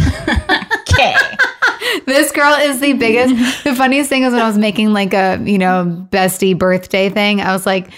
[0.92, 1.16] okay.
[2.06, 3.64] this girl is the biggest.
[3.64, 7.42] The funniest thing is when I was making like a you know bestie birthday thing.
[7.42, 7.90] I was like.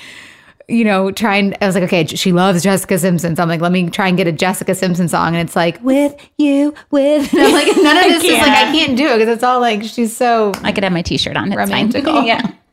[0.70, 1.56] You know, trying.
[1.62, 3.36] I was like, okay, she loves Jessica Simpson.
[3.36, 5.82] So I'm like, let me try and get a Jessica Simpson song, and it's like
[5.82, 7.34] with you, with.
[7.38, 8.98] And I'm like, none of this is like I can't.
[8.98, 10.52] do it because it's all like she's so.
[10.64, 11.48] I could have my T-shirt on.
[11.54, 12.14] It's Romantical.
[12.14, 12.26] fine.
[12.28, 12.52] yeah.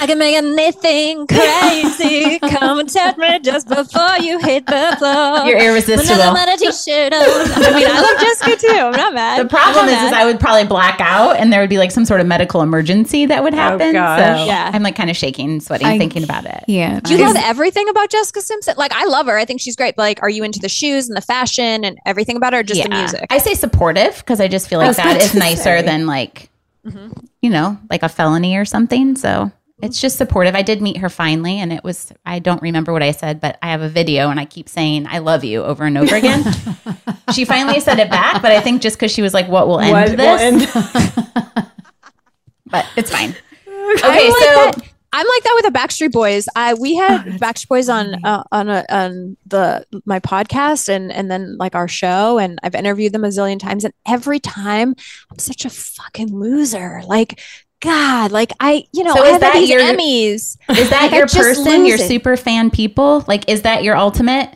[0.00, 2.38] I can make anything crazy.
[2.40, 5.46] Come and touch me just before you hit the floor.
[5.46, 6.20] You're irresistible.
[6.20, 7.22] Another t-shirt on.
[7.22, 8.78] I mean, I love Jessica too.
[8.80, 9.40] I'm not mad.
[9.44, 10.12] The problem is, not is.
[10.12, 13.26] I would probably black out, and there would be like some sort of medical emergency
[13.26, 13.92] that would happen.
[13.92, 14.38] gosh.
[14.40, 14.70] So Yeah.
[14.72, 16.64] I'm like kind of shaking, and sweating, I- thinking about it.
[16.68, 17.00] Yeah.
[17.00, 18.74] Do you love everything about Jessica Simpson?
[18.76, 19.38] Like, I love her.
[19.38, 19.96] I think she's great.
[19.96, 22.62] But like, are you into the shoes and the fashion and everything about her, or
[22.62, 23.26] just the music?
[23.30, 25.82] I say supportive because I just feel like was that about is to nicer say.
[25.82, 26.50] than like,
[26.86, 27.10] Mm-hmm.
[27.42, 29.14] you know, like a felony or something.
[29.16, 30.54] So it's just supportive.
[30.54, 33.58] I did meet her finally, and it was, I don't remember what I said, but
[33.62, 36.44] I have a video and I keep saying, I love you over and over again.
[37.34, 39.80] she finally said it back, but I think just because she was like, what will
[39.80, 40.40] end What will this?
[40.76, 41.66] end-
[42.66, 43.34] but it's fine.
[43.66, 44.74] I'm Okay, like so that.
[45.10, 46.46] I'm like that with the Backstreet Boys.
[46.54, 51.30] I we had Backstreet Boys on uh, on a, on the my podcast and and
[51.30, 54.94] then like our show, and I've interviewed them a zillion times, and every time
[55.30, 57.00] I'm such a fucking loser.
[57.06, 57.40] Like
[57.80, 60.56] God, like I, you know, So I is have that these your- Emmys.
[60.78, 62.08] is that Like, your person, your it.
[62.08, 63.24] super fan people?
[63.28, 64.52] Like, is that your ultimate?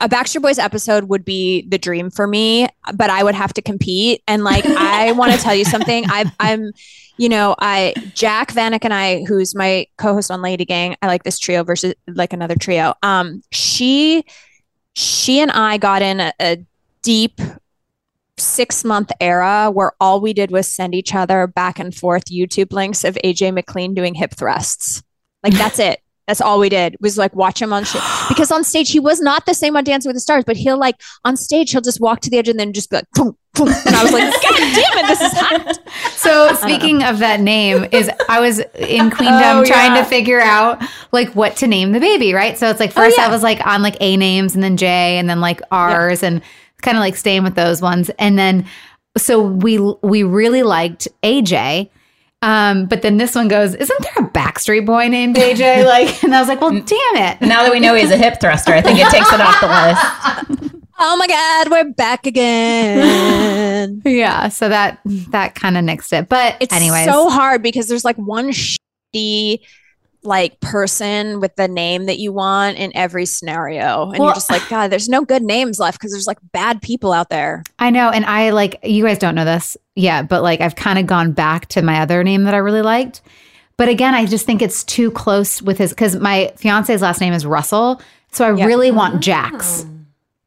[0.00, 3.62] a Backstreet Boys episode would be the dream for me, but I would have to
[3.62, 4.20] compete.
[4.26, 6.04] And like, I want to tell you something.
[6.08, 6.72] I, I'm,
[7.18, 11.22] you know, I Jac Vanek and I, who's my co-host on Lady Gang, I like
[11.22, 12.94] this trio versus like another trio.
[13.04, 14.24] Um, she,
[14.94, 16.58] she and I got in a, a
[17.02, 17.40] deep
[18.38, 22.72] six month era where all we did was send each other back and forth YouTube
[22.72, 25.02] links of AJ McLean doing hip thrusts.
[25.42, 26.00] Like that's it.
[26.26, 29.20] That's all we did was like watch him on stage because on stage he was
[29.20, 32.00] not the same on Dancing with the Stars, but he'll like on stage he'll just
[32.00, 33.68] walk to the edge and then just be like, boom, boom.
[33.68, 35.78] and I was like, God damn it, this is hot.
[36.16, 40.02] So speaking of that name, is I was in Queendom Oh, trying yeah.
[40.02, 42.58] to figure out like what to name the baby, right?
[42.58, 43.30] So it's like first I yeah.
[43.30, 46.42] was like on like A names and then J and then like R's and
[46.82, 48.10] kind of like staying with those ones.
[48.18, 48.66] And then
[49.16, 51.90] so we we really liked AJ.
[52.42, 55.86] Um, but then this one goes, isn't there a Backstreet Boy named AJ?
[55.86, 57.40] Like, and I was like, well, damn it.
[57.40, 60.58] Now that we know he's a hip thruster, I think it takes it off the
[60.58, 60.72] list.
[60.98, 64.00] Oh my God, we're back again.
[64.06, 66.28] Yeah, so that that kind of nixed it.
[66.30, 69.58] But It's anyways, so hard because there's like one shitty
[70.22, 74.04] like person with the name that you want in every scenario.
[74.10, 76.80] And Well- you're just like, God, there's no good names left because there's like bad
[76.80, 77.62] people out there.
[77.78, 80.98] I know, and I like you guys don't know this yet, but like I've kind
[80.98, 83.20] of gone back to my other name that I really liked.
[83.76, 87.32] But again, I just think it's too close with his because my fiance's last name
[87.34, 88.00] is Russell,
[88.32, 88.64] so I Yeah.
[88.66, 89.18] really want oh.
[89.18, 89.84] Jax.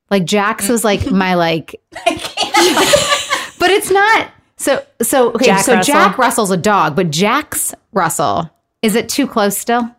[0.09, 4.31] Like Jax was like my like, but it's not.
[4.57, 5.93] So so okay, Jack so Russell.
[5.93, 8.49] Jack Russell's a dog, but Jax Russell
[8.81, 9.89] is it too close still?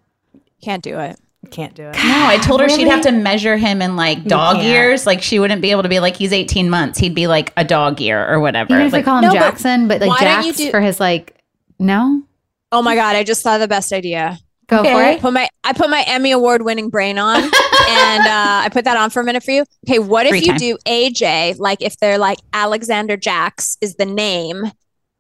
[0.63, 1.19] Can't do it.
[1.51, 1.95] Can't do it.
[1.95, 5.07] No, I told her she'd have to measure him in like dog years.
[5.07, 6.99] Like she wouldn't be able to be like he's 18 months.
[6.99, 8.75] He'd be like a dog year or whatever.
[8.75, 11.37] Even if we call him No, Jackson, but, like why Jax do- for his like
[11.79, 12.23] no,
[12.73, 14.39] Oh my God, I just thought of the best idea.
[14.69, 15.21] go for it.
[15.21, 17.53] Put my I put my Emmy award winning brain on and
[18.27, 19.65] uh, I put that on for a minute for you.
[19.89, 20.59] Okay, what if Free you time.
[20.59, 24.71] do AJ like if they're like Alexander Jax is the name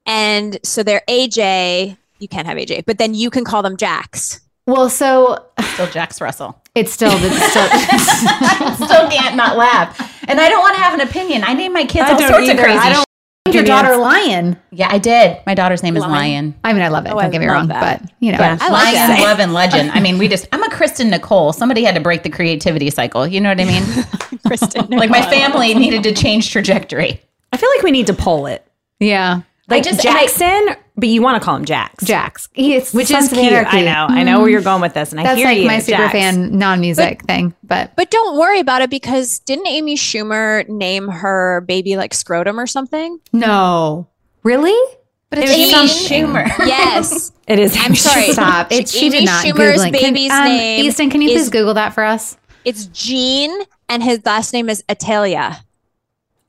[0.07, 4.41] and so they're AJ, you can't have AJ, but then you can call them Jax.
[4.67, 6.61] Well, so still Jax Russell.
[6.77, 8.87] it's still it's still.
[8.87, 9.99] still can't not laugh.
[10.29, 11.43] And I don't want to have an opinion.
[11.43, 12.53] I name my kids I all sorts either.
[12.61, 12.79] of crazy.
[12.79, 13.07] I don't- shit.
[13.49, 14.57] Your daughter Lion.
[14.71, 15.39] Yeah, I did.
[15.47, 16.13] My daughter's name is Lion.
[16.13, 16.55] Lion.
[16.63, 17.09] I mean, I love it.
[17.09, 18.03] Oh, Don't I get me wrong, that.
[18.03, 19.21] but you know, Yeah, I like Lion, that.
[19.23, 19.91] love, and legend.
[19.95, 20.47] I mean, we just.
[20.53, 21.53] I'm a Kristen Nicole.
[21.53, 23.27] Somebody had to break the creativity cycle.
[23.27, 23.83] You know what I mean?
[24.47, 24.87] Kristen.
[24.91, 27.21] like my family needed to change trajectory.
[27.53, 28.65] I feel like we need to poll it.
[29.01, 29.41] yeah,
[29.71, 32.05] Like just- and I- Jackson, but you want to call him Jax.
[32.05, 32.49] Jax.
[32.53, 33.53] He, it's Which is of cute.
[33.53, 33.79] Anarchy.
[33.79, 34.07] I know.
[34.15, 35.13] I know where you're going with this.
[35.13, 35.67] And I That's hear like you.
[35.67, 36.13] my super Jax.
[36.13, 41.63] fan non-music thing, but But don't worry about it because didn't Amy Schumer name her
[41.63, 43.19] baby like scrotum or something?
[43.33, 44.09] no,
[44.43, 44.77] really.
[45.31, 45.73] But it's Amy.
[46.27, 46.49] Schumer.
[46.67, 47.31] Yes.
[47.47, 47.77] It is.
[47.79, 48.33] I'm sorry.
[48.33, 48.73] Stop.
[48.73, 49.95] It, she Amy did not Schumer's Googling.
[49.99, 52.37] Can- baby's um, name Easton, can you is- please Google that for us?
[52.65, 53.57] It's Gene
[53.89, 55.59] and his last name is Atalia.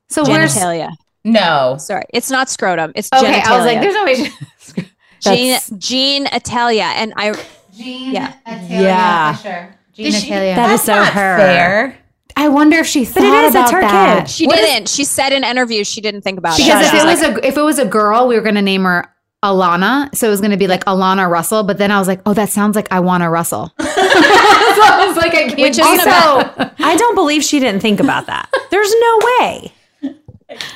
[0.10, 0.92] So where's Genitalia.
[1.24, 1.78] No.
[1.80, 2.04] Sorry.
[2.14, 2.92] It's not scrotum.
[2.96, 3.40] It's okay?
[3.42, 3.46] genitalia.
[3.46, 4.16] I was like, there's no way.
[4.16, 4.82] She,
[5.20, 6.82] Gene, That's- Gene Atalia.
[6.96, 7.34] And I
[7.76, 8.34] Gene Yeah.
[8.48, 9.36] Atalia Yeah.
[9.36, 9.76] Fisher.
[9.94, 10.56] Gene Did she- Atalia.
[10.56, 11.38] That That's is so not her.
[11.38, 11.98] fair.
[12.38, 14.20] I wonder if she thought it is, about it's her that.
[14.22, 14.30] kid.
[14.30, 14.90] she What is- didn't.
[14.90, 16.66] she said in interviews she didn't think about it.
[16.66, 19.06] Because if it was a if it was a girl, we were gonna name her
[19.44, 20.14] Alana.
[20.16, 21.64] So it was gonna be like Alana Russell.
[21.64, 23.74] But then I was like, oh, that sounds like I want a Russell.
[23.80, 26.54] so I was like, I can't Which do isn't a that.
[26.58, 28.50] bad- I don't believe she didn't think about that.
[28.72, 29.74] There's no way.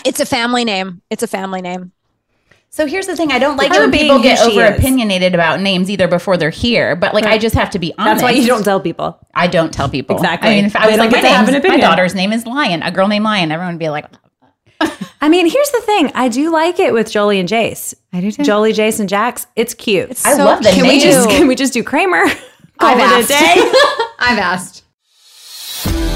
[0.05, 1.01] It's a family name.
[1.09, 1.91] It's a family name.
[2.69, 4.77] So here's the thing: I don't like Her when being people get over is.
[4.77, 6.95] opinionated about names either before they're here.
[6.95, 8.21] But like, I just have to be honest.
[8.21, 9.17] That's why you don't tell people.
[9.33, 10.49] I don't tell people Exactly.
[10.49, 12.33] I mean, if I was like, get my, to have name's- an my daughter's name
[12.33, 14.05] is Lion, a girl named Lion, everyone would be like,
[15.21, 16.11] I mean, here's the thing.
[16.15, 17.93] I do like it with Jolie and Jace.
[18.11, 18.43] I do too.
[18.43, 19.47] Jolie, Jace, and Jax.
[19.55, 20.09] It's cute.
[20.11, 20.83] It's I so love the cute.
[20.83, 22.25] can we just can we just do Kramer?
[22.77, 23.29] Call I've it a asked.
[23.29, 23.71] day.
[24.19, 26.14] I've asked.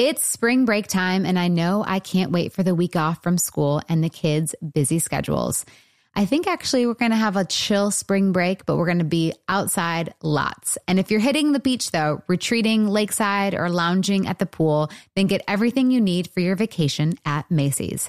[0.00, 3.36] It's spring break time, and I know I can't wait for the week off from
[3.36, 5.66] school and the kids' busy schedules.
[6.14, 9.04] I think actually we're going to have a chill spring break, but we're going to
[9.04, 10.78] be outside lots.
[10.88, 15.26] And if you're hitting the beach though, retreating lakeside or lounging at the pool, then
[15.26, 18.08] get everything you need for your vacation at Macy's.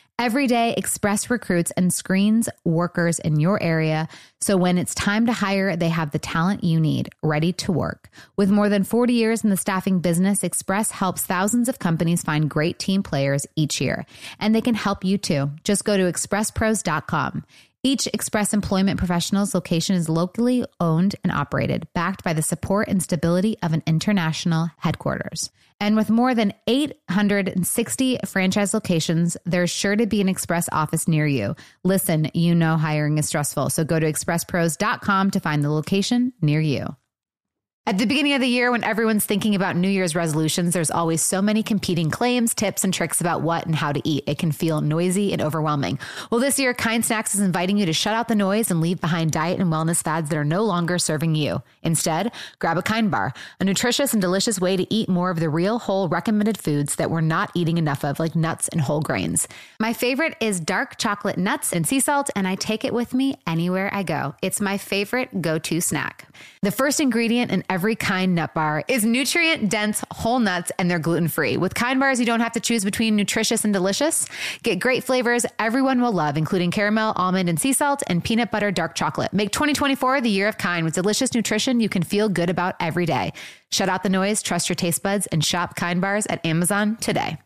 [0.19, 4.07] Every day, Express recruits and screens workers in your area
[4.43, 8.09] so when it's time to hire, they have the talent you need ready to work.
[8.35, 12.49] With more than 40 years in the staffing business, Express helps thousands of companies find
[12.49, 14.03] great team players each year.
[14.39, 15.51] And they can help you too.
[15.63, 17.45] Just go to expresspros.com.
[17.83, 23.01] Each Express Employment Professionals location is locally owned and operated, backed by the support and
[23.01, 25.51] stability of an international headquarters.
[25.81, 31.25] And with more than 860 franchise locations, there's sure to be an Express office near
[31.25, 31.55] you.
[31.83, 36.61] Listen, you know hiring is stressful, so go to expresspros.com to find the location near
[36.61, 36.95] you.
[37.87, 41.19] At the beginning of the year, when everyone's thinking about New Year's resolutions, there's always
[41.23, 44.23] so many competing claims, tips, and tricks about what and how to eat.
[44.27, 45.97] It can feel noisy and overwhelming.
[46.29, 49.01] Well, this year, Kind Snacks is inviting you to shut out the noise and leave
[49.01, 51.63] behind diet and wellness fads that are no longer serving you.
[51.83, 55.49] Instead, grab a Kind Bar, a nutritious and delicious way to eat more of the
[55.49, 59.47] real, whole, recommended foods that we're not eating enough of, like nuts and whole grains.
[59.79, 63.39] My favorite is dark chocolate nuts and sea salt, and I take it with me
[63.47, 64.35] anywhere I go.
[64.41, 66.27] It's my favorite go to snack.
[66.61, 70.99] The first ingredient in every kind nut bar is nutrient dense whole nuts and they're
[70.99, 71.57] gluten free.
[71.57, 74.27] With kind bars, you don't have to choose between nutritious and delicious.
[74.63, 78.71] Get great flavors everyone will love, including caramel, almond, and sea salt, and peanut butter
[78.71, 79.33] dark chocolate.
[79.33, 83.05] Make 2024 the year of kind with delicious nutrition you can feel good about every
[83.05, 83.33] day.
[83.71, 87.37] Shut out the noise, trust your taste buds, and shop kind bars at Amazon today.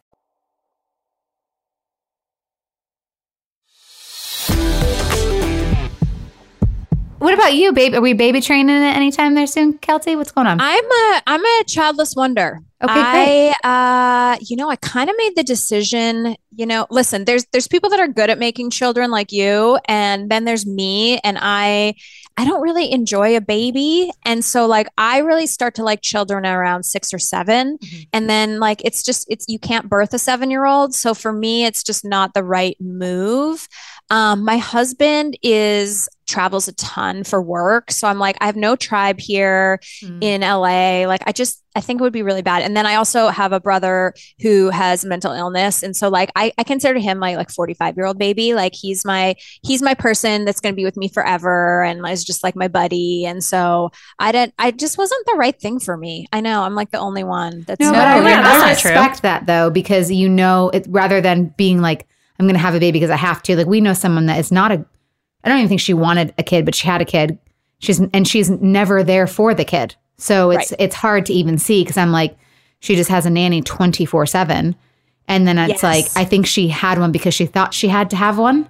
[7.26, 7.96] What about you, babe?
[7.96, 10.16] Are we baby training it anytime there soon, Keltie?
[10.16, 10.60] What's going on?
[10.62, 12.60] I'm a I'm a childless wonder.
[12.84, 17.46] Okay, I uh you know, I kind of made the decision, you know, listen, there's
[17.52, 21.40] there's people that are good at making children like you and then there's me and
[21.42, 21.96] I
[22.38, 26.46] I don't really enjoy a baby and so like I really start to like children
[26.46, 28.08] around 6 or 7 Mhm.
[28.12, 31.82] and then like it's just it's you can't birth a 7-year-old, so for me it's
[31.84, 33.68] just not the right move.
[34.10, 38.76] Um my husband is travels a ton for work, so I'm like I have no
[38.76, 40.24] tribe here Mm.
[40.24, 41.06] in LA.
[41.08, 42.62] Like I just I think it would be really bad.
[42.64, 45.84] And then I also have a brother who has mental illness.
[45.84, 48.54] And so like I, I consider him my like 45 year old baby.
[48.54, 52.44] Like he's my he's my person that's gonna be with me forever and is just
[52.44, 53.26] like my buddy.
[53.26, 56.28] And so I didn't I just wasn't the right thing for me.
[56.32, 58.60] I know I'm like the only one that's No, No, but I, yeah, I that's
[58.64, 58.92] not true.
[58.92, 62.08] respect that though, because you know, it, rather than being like,
[62.40, 63.56] I'm going to have a baby because I have to.
[63.56, 64.86] Like, we know someone that is not a.
[65.46, 67.38] I don't even think she wanted a kid, but she had a kid.
[67.80, 70.80] She's and she's never there for the kid, so it's Right.
[70.82, 72.36] it's hard to even see because I'm like,
[72.80, 74.76] she just has a nanny 24 seven,
[75.28, 75.84] and then it's Yes.
[75.84, 78.68] like I think she had one because she thought she had to have one,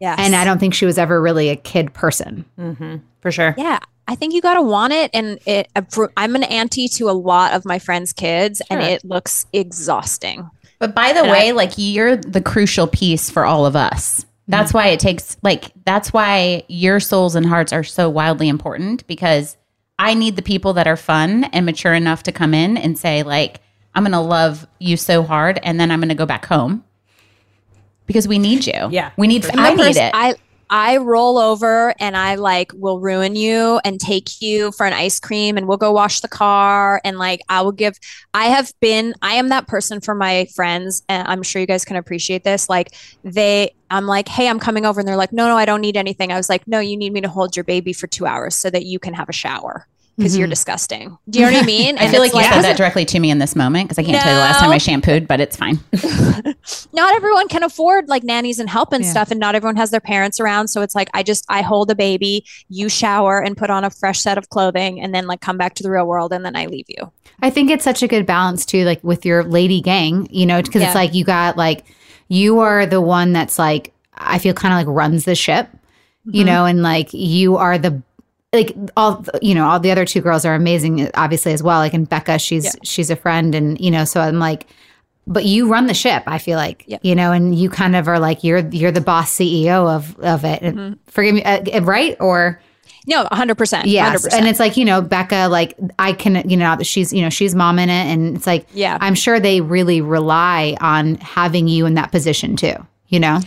[0.00, 0.18] yes.
[0.20, 2.44] and I don't think she was ever really a kid person.
[2.58, 2.96] Mm-hmm.
[3.20, 3.54] For sure.
[3.56, 5.10] Yeah, I think you got to want it.
[5.14, 5.68] And it,
[6.16, 10.48] I'm an auntie to a lot of my friends' kids, and it looks exhausting.
[10.78, 14.24] But by the And way, I- like you're the crucial piece for all of us.
[14.48, 14.76] That's mm.
[14.76, 19.56] why it takes like that's why your souls and hearts are so wildly important because
[19.98, 23.22] I need the people that are fun and mature enough to come in and say
[23.22, 23.60] like
[23.94, 26.84] I'm going to love you so hard and then I'm going to go back home.
[28.06, 28.88] Because we need you.
[28.90, 30.12] Yeah, We need I'm I the need person- it.
[30.14, 30.34] I
[30.70, 35.18] I roll over and I like will ruin you and take you for an ice
[35.18, 37.98] cream and we'll go wash the car and like I will give
[38.34, 41.84] I have been I am that person for my friends and I'm sure you guys
[41.84, 45.48] can appreciate this like they I'm like hey I'm coming over and they're like no
[45.48, 46.32] no I don't need anything.
[46.32, 48.70] I was like no you need me to hold your baby for 2 hours so
[48.70, 49.86] that you can have a shower
[50.18, 50.50] because you're Mhm.
[50.50, 51.16] disgusting.
[51.30, 51.96] Do you know what I mean?
[51.96, 52.52] I feel like you yeah.
[52.52, 54.58] said that directly to me in this moment because I can't tell you the last
[54.60, 55.78] time I shampooed, but it's fine.
[56.92, 59.10] not everyone can afford like nannies and help and Yeah.
[59.10, 61.90] stuff and not everyone has their parents around so it's like i just i hold
[61.90, 65.40] a baby you shower and put on a fresh set of clothing and then like
[65.40, 67.10] come back to the real world and then i leave you
[67.40, 70.60] I think it's such a good balance too, like with your lady gang, you know,
[70.60, 70.88] because Yeah.
[70.88, 71.84] it's like you got like
[72.26, 75.68] you are the one that's like I feel kind of like runs the ship,
[76.24, 76.46] you Mhm.
[76.46, 78.02] know, and like you are the
[78.52, 81.78] like all you know all the other two girls are amazing, obviously as well.
[81.80, 82.70] Like and Becca, she's Yeah.
[82.82, 84.66] she's a friend, and you know, so I'm like.
[85.30, 87.00] But you run the ship, I feel like, Yep.
[87.04, 90.42] you know, and you kind of are like you're you're the boss CEO of of
[90.46, 90.62] it.
[90.62, 90.94] Mm-hmm.
[91.06, 92.16] Forgive me, uh, right?
[92.18, 92.58] Or
[93.06, 94.32] no 100% Yes, 100%.
[94.38, 97.54] and it's like you know Becca, like I can, you know, she's you know she's
[97.54, 98.96] mom in it, and it's like Yeah.
[99.02, 102.76] I'm sure they really rely on having you in that position too.
[103.08, 103.40] You know,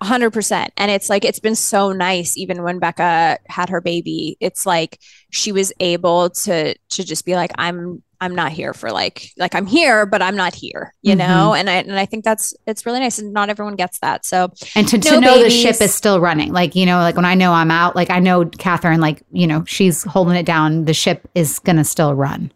[0.00, 4.64] 100% and it's like it's been so nice even when becca had her baby it's
[4.66, 4.98] like
[5.30, 9.54] she was able to to just be like i'm i'm not here for like like
[9.54, 11.18] i'm here but i'm not here you Mhm.
[11.18, 14.24] know and i and i think that's it's really nice and not everyone gets that
[14.24, 17.16] so and to, to No know the ship is still running, like you know, like
[17.16, 20.46] when I know I'm out, like I know Catherine, like you know, she's holding it
[20.46, 20.84] down.
[20.84, 22.52] The ship is gonna still run.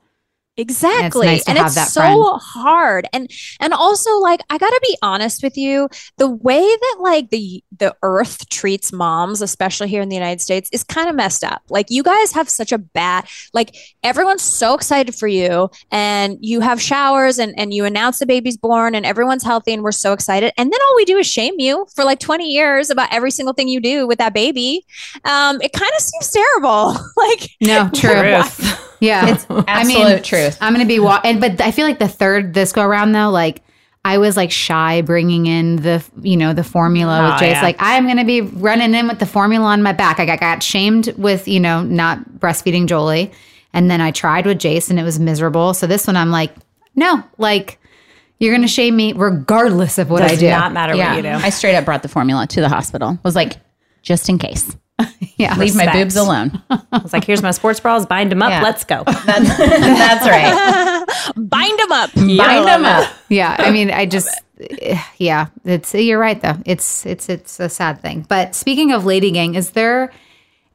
[0.58, 1.26] Exactly.
[1.26, 2.40] nice and it's so friend.
[2.42, 3.08] hard.
[3.14, 5.88] And and also like I got to be honest with you,
[6.18, 10.68] the way that like the the earth treats moms, especially here in the United States,
[10.70, 11.62] is kind of messed up.
[11.70, 16.60] Like you guys have such a bad like everyone's so excited for you and you
[16.60, 20.12] have showers and and you announce the baby's born and everyone's healthy and we're so
[20.12, 20.52] excited.
[20.58, 23.54] And then all we do is shame you for like 20 years about every single
[23.54, 24.84] thing you do with that baby.
[25.24, 26.94] Um it kind of seems terrible.
[27.16, 28.42] like No, true.
[29.02, 30.56] Yeah, It's absolute I mean, truth.
[30.60, 33.30] I'm gonna be wa- and but I feel like the third this go around though,
[33.30, 33.62] like
[34.04, 37.50] I was like shy bringing in the you know the formula Oh, with Jace.
[37.52, 37.62] yeah.
[37.62, 40.20] Like I'm gonna be running in with the formula on my back.
[40.20, 43.32] I got, got shamed with you know not breastfeeding Jolie,
[43.72, 45.74] and then I tried with Jace and it was miserable.
[45.74, 46.54] So this one I'm like,
[46.94, 47.78] no, like
[48.38, 50.48] you're gonna shame me regardless of what Does I do.
[50.50, 51.28] not matter yeah, what you do.
[51.28, 53.18] I straight up brought the formula to the hospital.
[53.24, 53.54] Was like,
[54.02, 54.76] just in case,
[55.36, 55.92] yeah, leave my Respect.
[55.94, 56.62] boobs alone.
[56.70, 58.62] I was like, here's my sports bras, bind them up, Yeah.
[58.62, 59.02] let's go.
[59.06, 61.32] That's, that's right.
[61.36, 62.14] bind them up.
[62.14, 63.10] Bind them up.
[63.28, 64.28] yeah i mean i just
[64.60, 69.04] eh, yeah it's you're right though it's it's it's a sad thing but speaking of
[69.06, 70.12] lady gang is there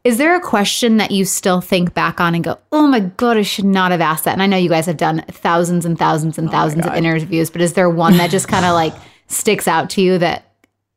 [0.03, 3.37] is there a question that you still think back on and go oh my god
[3.37, 5.97] i should not have asked that and i know you guys have done thousands and
[5.99, 8.93] thousands and oh thousands of interviews but is there one that just kind of like
[9.27, 10.45] sticks out to you that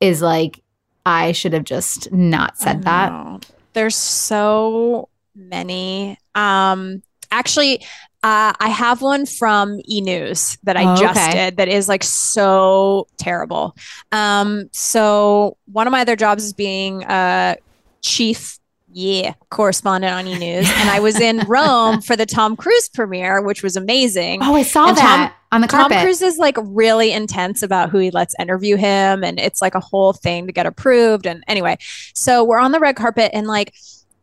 [0.01, 0.61] is like
[1.07, 3.47] i should have just not said that.
[3.73, 6.19] There's so many.
[6.35, 7.81] Um, actually,
[8.23, 11.33] uh, I have one from E News that I Oh, just okay.
[11.33, 13.75] did that is like so terrible.
[14.13, 17.57] Um, so one of my other jobs is being a
[18.03, 18.59] chief.
[18.93, 23.41] Yeah, correspondent on E News, and I was in Rome for the Tom Cruise premiere,
[23.41, 24.41] which was amazing.
[24.43, 25.93] oh i saw And Tom- that on the carpet.
[25.93, 29.75] Tom Cruise is like really intense about who he lets interview him, and it's like
[29.77, 31.27] a whole thing to get approved.
[31.27, 31.77] And anyway,
[32.15, 33.75] so we're on the red carpet, and like,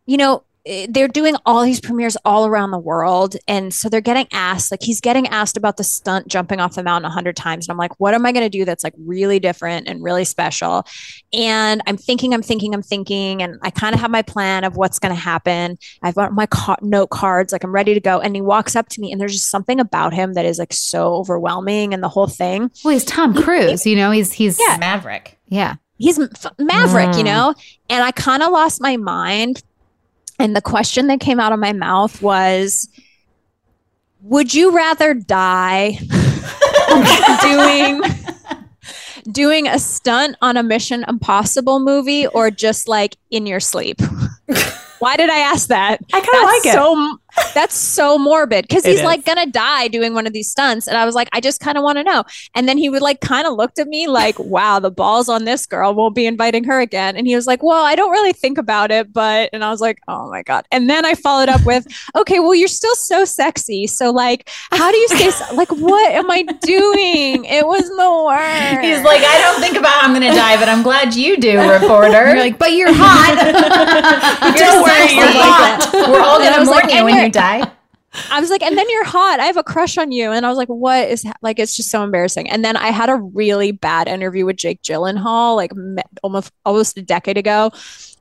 [0.06, 0.44] you know,
[0.90, 4.82] they're doing all these premieres all around the world, and so they're getting asked, like,
[4.82, 7.78] he's getting asked about the stunt jumping off the mountain a hundred times, and I'm
[7.78, 10.86] like, what am I going to do that's like really different and really special?
[11.34, 14.76] And I'm thinking, I'm thinking, I'm thinking, and I kind of have my plan of
[14.78, 15.78] what's going to happen.
[16.04, 18.20] I've got my ca- note cards, like I'm ready to go.
[18.20, 20.74] And he walks up to me, and there's just something about him that is like
[20.74, 22.72] so overwhelming, and the whole thing.
[22.84, 24.78] well he's tom cruise you know he's he's Yeah.
[24.80, 25.38] Maverick.
[25.48, 26.20] yeah He's
[26.60, 27.26] maverick, you Mm.
[27.26, 27.56] know?
[27.90, 29.64] And I kind of lost my mind.
[30.40, 32.88] And the question that came out of my mouth was
[34.22, 36.00] Would you rather die
[37.42, 38.02] doing.
[39.32, 44.00] Doing a stunt on a Mission Impossible movie or just like in your sleep?
[45.00, 46.00] Why did I ask that?
[46.14, 46.74] I kind of like it.
[46.74, 47.18] so
[47.54, 49.04] that's so morbid because he's is.
[49.04, 51.78] like gonna die doing one of these stunts and i was like i just kind
[51.78, 52.24] of want to know
[52.56, 55.46] and then he would like kind of looked at me like wow the balls on
[55.46, 58.34] this girl won't be inviting her again and he was like well i don't really
[58.34, 61.50] think about it but and i was like oh my god and then i followed
[61.50, 61.86] up with
[62.16, 66.12] okay well you're still so sexy so like how do you stay so- like what
[66.12, 68.48] am i doing it was the worst
[68.88, 71.38] He's like, I don't think about how I'm going to die, but I'm glad you
[71.38, 72.28] do, reporter.
[72.30, 73.36] you're like but you're hot
[74.58, 75.16] don't worry, sexy.
[75.16, 75.90] you're hot.
[75.94, 77.72] We're all gonna mourn like, you when you're- you die.
[78.32, 79.40] I was like, and then you're hot.
[79.40, 80.32] I have a crush on you.
[80.32, 81.34] And I was like, what is ha-?
[81.42, 81.60] like?
[81.60, 82.50] It's just so embarrassing.
[82.50, 85.72] And then I had a really bad interview with Jake Gyllenhaal, like
[86.24, 87.70] almost almost a decade ago,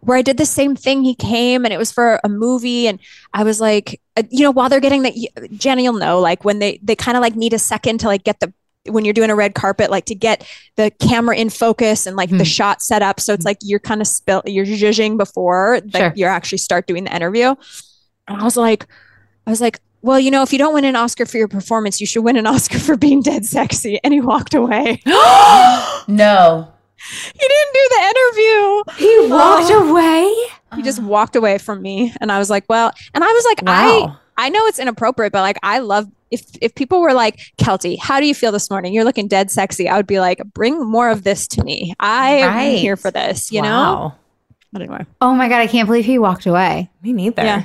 [0.01, 1.03] where I did the same thing.
[1.05, 2.99] He came and it was for a movie, and
[3.33, 5.15] I was like, uh, you know, while they're getting that,
[5.53, 8.25] Jenny, you'll know, like when they they kind of like need a second to like
[8.25, 8.53] get the
[8.89, 10.47] when you're doing a red carpet, like to get
[10.77, 12.39] the camera in focus and like Hmm.
[12.39, 13.19] the shot set up.
[13.19, 16.13] So it's like you're kind of spill, you're zhuzhing before like Sure.
[16.17, 17.55] you actually start doing the interview.
[18.29, 18.87] And I was like,
[19.47, 22.01] I was like, well, you know, if you don't win an Oscar for your performance,
[22.01, 23.99] you should win an Oscar for being dead sexy.
[24.05, 25.03] And he walked away.
[26.09, 26.73] No.
[26.99, 29.07] he didn't do the interview.
[29.07, 29.91] He walked Oh.
[29.91, 30.77] away.
[30.77, 32.13] He just walked away from me.
[32.21, 34.19] And I was like, well, and I was like, Wow.
[34.39, 37.99] I I know it's inappropriate, but like I love if if people were like, Keltie,
[37.99, 38.93] how do you feel this morning?
[38.93, 39.89] You're looking dead sexy.
[39.89, 41.95] I would be like, bring more of this to me.
[41.99, 44.15] I am here for this, you know?
[44.73, 45.07] But anyway.
[45.21, 46.91] Oh my god, I can't believe he walked away.
[47.03, 47.43] Me neither.
[47.45, 47.65] Yeah.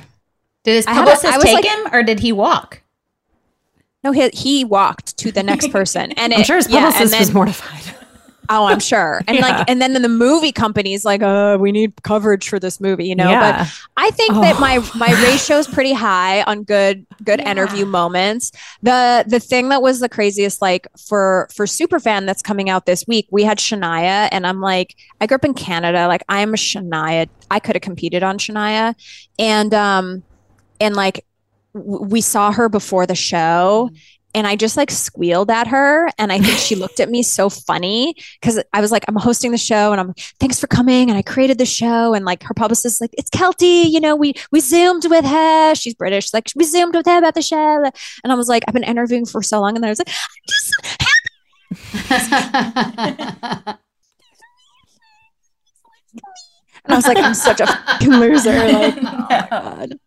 [0.64, 2.82] Did his I had a- publicist I was take like- him or did he walk?
[4.04, 6.12] No, he he walked to the next person.
[6.12, 7.82] And I'm sure his yeah, and publicist was mortified.
[8.50, 9.22] Oh, I'm sure.
[9.28, 9.46] And Yeah.
[9.46, 13.14] like, and then the movie company's like, uh, we need coverage for this movie, you
[13.14, 13.30] know.
[13.30, 13.62] yeah.
[13.62, 14.60] But I think that Oh.
[14.96, 18.50] my ratio is pretty high on good good interview moments.
[18.82, 23.06] The the thing that was the craziest, like for for Superfan that's coming out this
[23.06, 26.56] week, we had Shania, and I'm like, I grew up in Canada, like I'm a
[26.58, 27.28] Shania.
[27.50, 28.94] I could have competed on Shania,
[29.38, 30.24] and um,
[30.82, 31.24] and like
[31.74, 33.88] w- we saw her before the show.
[33.90, 33.96] Mm-hmm.
[34.34, 36.08] And I just like squealed at her.
[36.18, 39.50] And I think she looked at me so funny because I was like, I'm hosting
[39.50, 41.10] the show and I'm thanks for coming.
[41.10, 42.14] And I created the show.
[42.14, 45.74] And like her publicist is like, it's Keltie, you know, we we zoomed with her.
[45.74, 46.24] She's British.
[46.24, 47.84] She's like, we zoomed with her about the show.
[47.84, 49.74] And I was like, I've been interviewing for so long.
[49.76, 50.72] And then I was like, I'm just
[56.84, 58.52] and I was like, I'm such a loser.
[58.52, 59.98] Like, oh my God.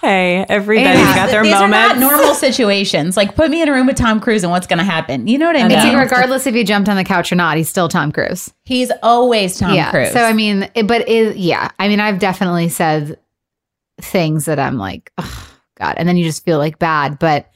[0.00, 3.16] Hey, everybody's Yeah, got their These are not normal situations.
[3.16, 5.26] Like put me in a room with Tom Cruise and what's going to happen?
[5.26, 5.78] You know what I I mean?
[5.94, 5.98] know.
[5.98, 8.52] Regardless if you jumped on the couch or not, he's still Tom Cruise.
[8.64, 9.90] He's always Tom yeah.
[9.90, 10.12] Cruise.
[10.12, 13.18] So I mean, it, but it, yeah, I mean, I've definitely said
[14.00, 17.18] things that I'm like, oh God, and then you just feel like bad.
[17.18, 17.50] But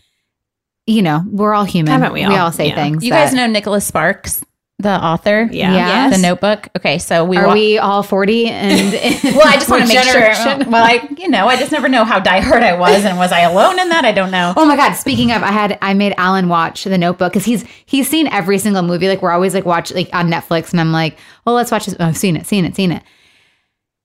[0.87, 1.93] you know, we're all human.
[1.93, 2.51] Haven't we all?
[2.51, 2.75] say Yeah.
[2.77, 3.05] things.
[3.05, 4.43] you that- guys know Nicholas Sparks,
[4.81, 5.49] the author?
[5.51, 5.75] Yeah.
[5.75, 6.17] Yes.
[6.17, 6.69] The Notebook.
[6.77, 8.47] Okay, so we Are wa- we all forty?
[8.47, 8.93] And
[9.25, 10.71] Well, I just want to make sure.
[10.71, 13.41] Well, I, you know, I just never know how diehard I was, and was I
[13.41, 14.05] alone in that?
[14.05, 14.53] I don't know.
[14.57, 14.93] Oh my god!
[14.95, 18.59] Speaking of, I had I made Alan watch The Notebook because he's he's seen every
[18.59, 19.09] single movie.
[19.09, 21.97] Like we're always like watch like on Netflix, and I'm like, well, let's watch this.
[21.99, 23.03] Oh, I've seen it, seen it, seen it.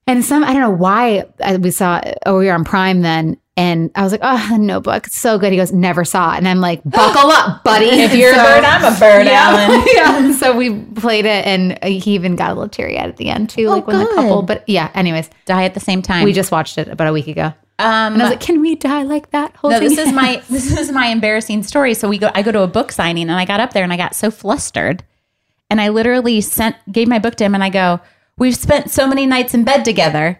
[0.06, 2.00] And some I don't know why uh, we saw.
[2.26, 5.38] Oh, we were on Prime then, and I was like, oh, The Notebook, it's so
[5.38, 5.52] good.
[5.52, 7.86] He goes, never saw it, and I'm like, buckle up, buddy.
[7.86, 9.84] If you're a bird, I'm a bird, yeah, Alan.
[9.94, 10.32] yeah.
[10.32, 13.50] So we played it, and he even got a little teary eyed at the end
[13.50, 14.42] too, Oh, like when the couple.
[14.42, 16.24] But yeah, anyways, Die at the same time.
[16.24, 17.44] we just watched it about a week ago,
[17.78, 19.54] um, and I was like, can we die like that?
[19.62, 21.94] no, this is my this is my embarrassing story.
[21.94, 22.30] So we go.
[22.34, 24.30] I go to a book signing, and I got up there, and I got so
[24.32, 25.04] flustered,
[25.70, 28.00] and I literally sent gave my book to him, and I go,
[28.36, 30.38] "We've spent so many nights in bed together."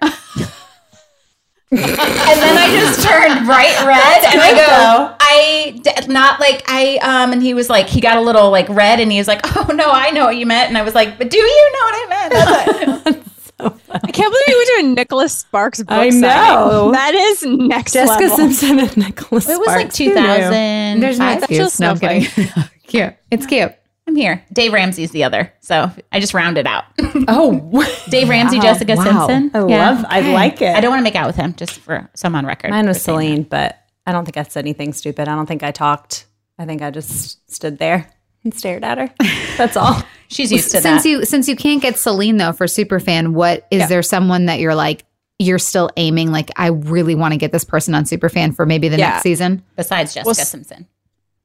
[1.78, 5.16] And then I just turned bright red, and I go, though.
[5.20, 8.68] "I d- not like I um." And he was like, he got a little like
[8.68, 10.94] red, and he was like, "Oh no, I know what you meant." And I was
[10.94, 13.20] like, "But do you know what I meant?" That's what-
[13.60, 16.22] I can't believe you went to a Nicholas Sparks book I signing.
[16.22, 16.90] know.
[16.92, 18.36] That is next Jessica level.
[18.36, 19.98] Simpson and Nicholas it was like Sparks.
[19.98, 21.00] Who 2000.
[21.00, 21.58] There's no That's excuse.
[21.58, 22.52] just No, I'm so kidding.
[22.88, 23.14] cute.
[23.30, 23.72] It's cute.
[24.06, 24.44] I'm here.
[24.52, 25.52] Dave Ramsey's the other.
[25.60, 26.84] So I just rounded out.
[27.26, 28.62] Oh, Dave Ramsey, Wow.
[28.64, 29.26] Jessica Wow.
[29.26, 29.50] Simpson.
[29.54, 29.90] I Yeah.
[29.90, 30.04] love.
[30.08, 30.76] I like it.
[30.76, 32.70] I don't want to make out with him, just for so I'm on record.
[32.70, 35.26] Mine was for saying Celine, but I don't think I said anything stupid.
[35.28, 36.26] I don't think I talked.
[36.58, 38.10] I think I just stood there
[38.42, 39.10] and stared at her.
[39.56, 40.02] That's all.
[40.28, 41.08] She's used to since that.
[41.08, 43.86] you since you can't get Celine though for Superfan, what is Yeah.
[43.86, 45.04] there someone that you're like
[45.38, 48.88] you're still aiming like I really want to get this person on Superfan for maybe
[48.88, 49.10] the Yeah.
[49.10, 49.62] next season?
[49.76, 50.86] besides Jessica Well, s- Simpson.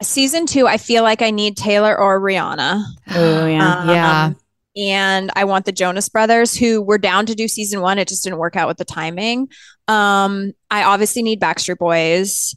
[0.02, 2.84] Season two, I feel like I need Taylor or Rihanna.
[3.12, 3.91] Oh yeah.
[3.91, 4.24] Yeah.
[4.26, 4.36] Um,
[4.78, 7.97] And I want the Jonas Brothers, who were down to do season one.
[8.00, 9.50] It just didn't work out with the timing.
[9.89, 12.56] Um, I obviously need Backstreet Boys.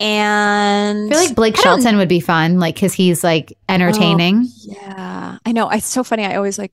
[0.00, 4.48] And I feel like Blake Shelton would be fun, like because he's like entertaining.
[4.62, 5.70] Yeah, I know.
[5.70, 6.24] It's so funny.
[6.24, 6.72] I always like.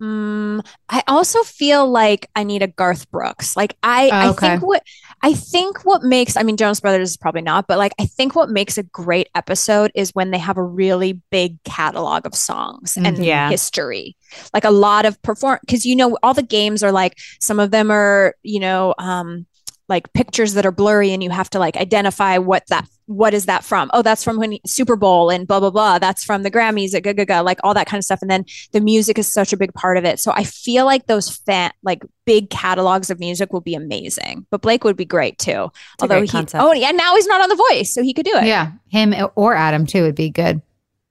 [0.00, 3.56] Mm, I also feel like I need a Garth Brooks.
[3.56, 4.82] Like I, Oh, I think what
[5.24, 6.36] I think what makes.
[6.36, 9.28] I mean, Jonas Brothers is probably not, but like I think what makes a great
[9.34, 13.24] episode is when they have a really big catalog of songs and Mhm.
[13.24, 13.48] Yeah.
[13.48, 14.16] history.
[14.52, 17.70] Like a lot of perform because you know all the games are like some of
[17.70, 19.46] them are you know um
[19.88, 23.46] like pictures that are blurry and you have to like identify what that what is
[23.46, 23.90] that from?
[23.92, 25.98] Oh that's from when super bowl and blah blah blah.
[25.98, 28.22] That's from the grammys at gaga like all that kind of stuff.
[28.22, 30.18] And then the music is such a big part of it.
[30.20, 34.46] So i feel like those fan like big catalogs of music will be amazing.
[34.50, 35.50] But blake would be great too.
[35.52, 36.62] A although he concept.
[36.62, 38.46] oh yeah now he's not on the voice so he could do it.
[38.46, 40.62] Yeah, him or Adam too would be good.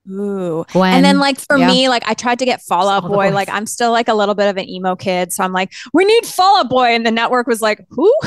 [0.09, 0.65] Ooh.
[0.71, 1.67] Gwen, and then like for yeah.
[1.67, 3.27] me, like I tried to get Fallout All the Boy.
[3.27, 3.33] boys.
[3.33, 5.31] Like I'm still like a little bit of an emo kid.
[5.31, 6.87] So I'm like, we need Fall Out Boy.
[6.87, 8.11] And the network was like, who?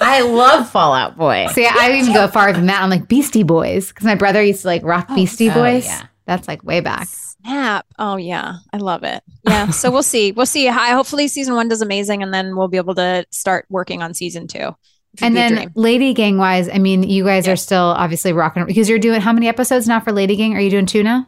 [0.00, 1.48] I love Fall Out Boy.
[1.52, 2.82] See, I even go farther than that.
[2.82, 5.86] I'm like Beastie Boys because my brother used to like rock oh, Beastie oh, Boys.
[5.86, 6.06] yeah.
[6.26, 7.08] That's like way back.
[7.08, 7.86] Snap.
[7.98, 8.56] Oh yeah.
[8.72, 9.22] I love it.
[9.44, 9.70] Yeah.
[9.70, 10.32] so we'll see.
[10.32, 10.66] We'll see.
[10.66, 10.90] Hi.
[10.90, 14.46] Hopefully season one does amazing and then we'll be able to start working on season
[14.46, 14.76] two.
[15.22, 15.72] And then.
[15.74, 17.52] Lady Gang wise, I mean, you guys Yeah.
[17.54, 20.54] are still obviously rocking because you're doing how many episodes now for Lady Gang?
[20.56, 21.26] Are you doing two now?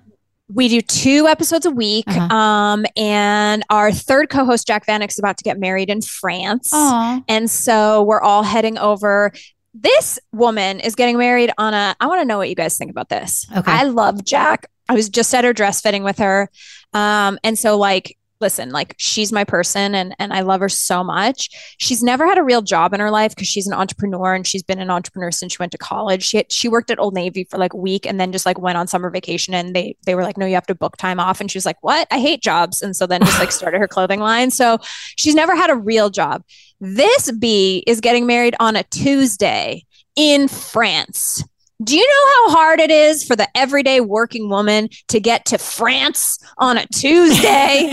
[0.54, 2.06] we do two episodes a week.
[2.08, 2.34] Uh-huh.
[2.34, 6.70] Um, and our third co-host Jac Vanek is about to get married in France.
[6.72, 9.30] Oh, And so we're all heading over.
[9.74, 11.94] This woman is getting married on a.
[12.00, 13.46] I want to know what you guys think about this.
[13.54, 13.70] Okay.
[13.70, 14.64] I love Jack.
[14.88, 16.48] I was just at her dress fitting with her.
[16.94, 21.02] Um, and so like, listen, like she's my person and and I love her so
[21.02, 21.50] much.
[21.78, 24.62] She's never had a real job in her life because she's an entrepreneur and she's
[24.62, 26.22] been an entrepreneur since she went to college.
[26.22, 28.78] She she worked at Old Navy for like a week and then just like went
[28.78, 31.40] on summer vacation and they they were like, no, you have to book time off.
[31.40, 32.06] And she was like, what?
[32.10, 32.82] I hate jobs.
[32.82, 34.50] And so then just like started her clothing line.
[34.50, 34.78] So
[35.16, 36.44] she's never had a real job.
[36.80, 39.84] This bee is getting married on a Tuesday
[40.16, 41.42] in France.
[41.82, 45.58] Do you know how hard it is for the everyday working woman to get to
[45.58, 47.92] France on a Tuesday?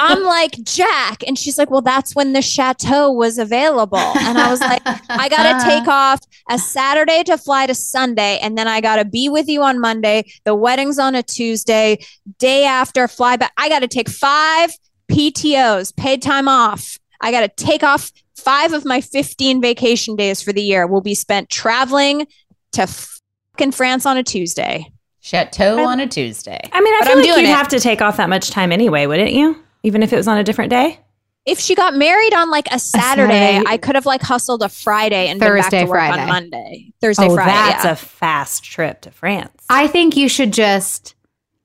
[0.00, 1.22] I'm like, Jac.
[1.26, 3.98] And she's like, well, that's when the chateau was available.
[3.98, 5.64] And I was like, I got to uh.
[5.64, 8.38] take off a Saturday to fly to Sunday.
[8.40, 10.24] And then I got to be with you on Monday.
[10.44, 11.98] The wedding's on a Tuesday.
[12.38, 13.52] Day after, fly back.
[13.56, 14.72] I got to take five
[15.10, 16.98] PTOs, paid time off.
[17.20, 21.02] I got to take off five of my 15 vacation days for the year will
[21.02, 22.26] be spent traveling
[22.72, 24.90] to fucking France on a Tuesday.
[25.20, 26.60] Chateau on a Tuesday.
[26.72, 27.54] I mean, I But feel I'm like doing you'd it.
[27.54, 29.62] have to take off that much time anyway, wouldn't you?
[29.82, 31.00] Even if it was on a different day.
[31.46, 33.64] If she got married on like a Saturday, Saturday.
[33.66, 36.22] I could have like hustled a Friday and Thursday, been back to work Friday.
[36.22, 36.92] on Monday.
[37.00, 37.50] Thursday, oh, Friday.
[37.50, 37.92] that's yeah.
[37.92, 39.64] a fast trip to France.
[39.70, 41.14] I think you should just.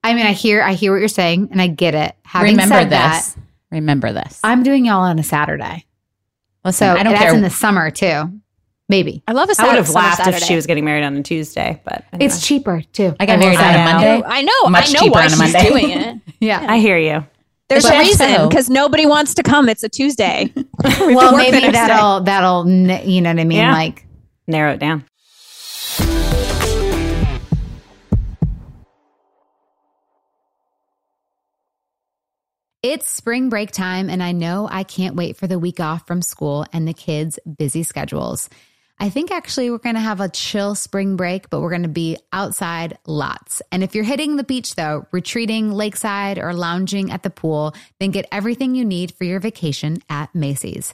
[0.04, 2.16] I mean, I hear I hear what you're saying, and I get it.
[2.24, 3.34] Having Remember said this.
[3.34, 3.36] that,
[3.72, 4.40] Remember this.
[4.44, 5.86] I'm doing y'all on a Saturday,
[6.64, 7.36] Listen, so I don't that's care.
[7.36, 8.40] in the summer too.
[8.88, 9.70] Maybe I love a I Saturday.
[9.70, 12.28] I would have summer laughed if she was getting married on a Tuesday, but anyway.
[12.28, 13.16] it's cheaper too.
[13.20, 13.94] I got will married say on a.
[13.94, 14.24] Monday.
[14.26, 14.70] I know.
[14.70, 15.70] Much I know cheaper why on a she's Monday.
[15.70, 16.22] doing it.
[16.40, 16.66] Yeah.
[16.70, 17.26] I hear you.
[17.68, 19.70] There's But a reason also- because nobody wants to come.
[19.70, 20.54] It's a Tuesday.
[21.00, 23.58] We well, maybe that'll that'll you know what I mean.
[23.58, 23.72] Yeah.
[23.72, 24.06] Like
[24.48, 25.04] Narrow it down.
[32.84, 36.22] It's spring break time, and I know I can't wait for the week off from
[36.22, 38.48] school and the kids' busy schedules.
[38.98, 41.90] I think actually we're going to have a chill spring break, but we're going to
[41.90, 43.62] be outside lots.
[43.72, 48.12] And if you're hitting the beach, though, retreating lakeside or lounging at the pool, then
[48.12, 50.94] get everything you need for your vacation at Macy's.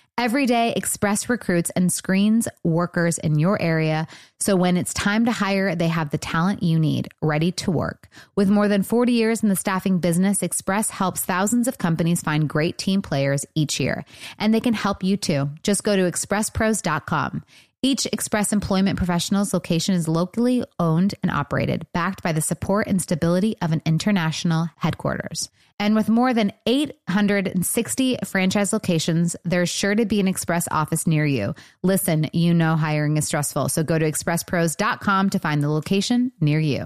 [0.17, 4.07] Every day, Express recruits and screens workers in your area
[4.41, 8.09] so when it's time to hire, they have the talent you need ready to work.
[8.35, 12.49] With more than 40 years in the staffing business, Express helps thousands of companies find
[12.49, 14.03] great team players each year.
[14.39, 15.51] And they can help you too.
[15.61, 17.43] Just go to expresspros.com.
[17.83, 22.99] Each Express Employment Professionals location is locally owned and operated, backed by the support and
[22.99, 25.49] stability of an international headquarters.
[25.81, 31.25] And with more than 860 franchise locations, there's sure to be an Express office near
[31.25, 31.55] you.
[31.81, 36.59] Listen, you know hiring is stressful, so go to expresspros.com to find the location near
[36.59, 36.85] you.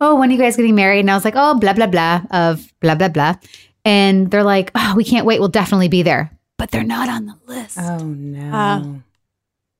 [0.00, 1.00] Oh, when are you guys getting married?
[1.00, 3.34] And I was like, Oh, blah, blah, blah, of blah, blah, blah.
[3.84, 5.40] And they're like, Oh, we can't wait.
[5.40, 6.30] We'll definitely be there.
[6.58, 7.78] But they're not on the list.
[7.80, 8.54] Oh no.
[8.54, 8.84] Uh,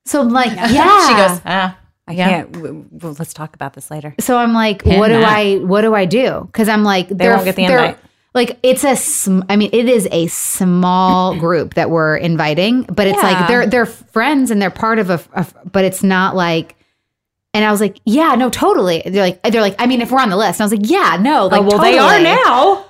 [0.06, 1.06] So I'm like, yeah.
[1.08, 1.76] She goes, ah.
[2.08, 2.28] I Yeah.
[2.28, 2.52] can't.
[2.52, 4.14] w- w- let's talk about this later.
[4.18, 5.28] So I'm like, Pin what do that.
[5.38, 6.42] I what do I do?
[6.46, 7.98] Because I'm like, They won't get the they're- invite.
[8.32, 13.06] Like it's a, sm- I mean, it is a small group that we're inviting, but
[13.08, 16.76] it's like they're they're friends and they're part of a, a- but it's not like.
[17.52, 19.02] And I was like, yeah, no, totally.
[19.04, 20.88] They're like, they're like, I mean, if we're on the list, and I was like,
[20.90, 22.86] yeah, no, oh, like, oh, well, they are now.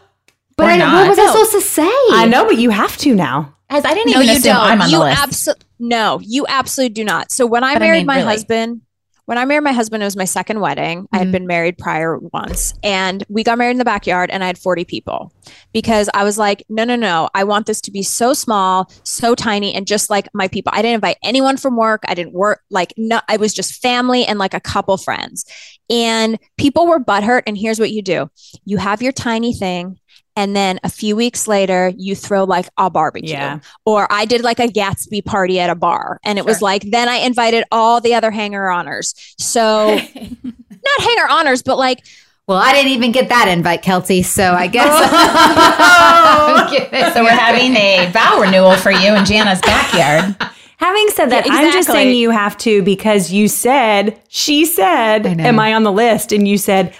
[0.56, 1.88] But I, what was I supposed to say?
[2.12, 3.54] I know, but you have to now.
[3.70, 4.62] As I didn't No, even you assume don't.
[4.62, 5.22] I'm on you the list.
[5.48, 7.30] abso- no, you absolutely do not.
[7.32, 8.28] So when I But I married mean, my really.
[8.32, 8.80] husband,
[9.26, 11.06] when I married my husband, it was my second wedding.
[11.12, 11.18] I Mhm.
[11.20, 14.58] had been married prior once, and we got married in the backyard, and I had
[14.58, 15.32] 40 people
[15.72, 19.34] because I was like, no, no, no, I want this to be so small, so
[19.34, 20.72] tiny, and just like my people.
[20.74, 22.02] I didn't invite anyone from work.
[22.08, 25.44] I didn't work like no, I was just family and like a couple friends,
[25.88, 27.42] and people were butthurt.
[27.46, 28.28] And here's what you do:
[28.64, 29.98] you have your tiny thing.
[30.36, 33.60] And then a few weeks later, you throw like a barbecue Yeah.
[33.84, 36.18] or I did like a Gatsby party at a bar.
[36.24, 39.14] And it was like, then I invited all the other hanger honors.
[39.38, 39.96] So,
[40.42, 42.04] not hanger honors, but like,
[42.46, 44.24] well, I didn't even get that invite, Keltie.
[44.24, 44.88] So I guess.
[44.92, 50.36] Oh, I'm so we're having a vow renewal for you in Jana's backyard.
[50.78, 55.26] Having said that, Yeah, I'm just saying you have to because you said, she said,
[55.26, 56.32] I am I on the list?
[56.32, 56.96] And you said,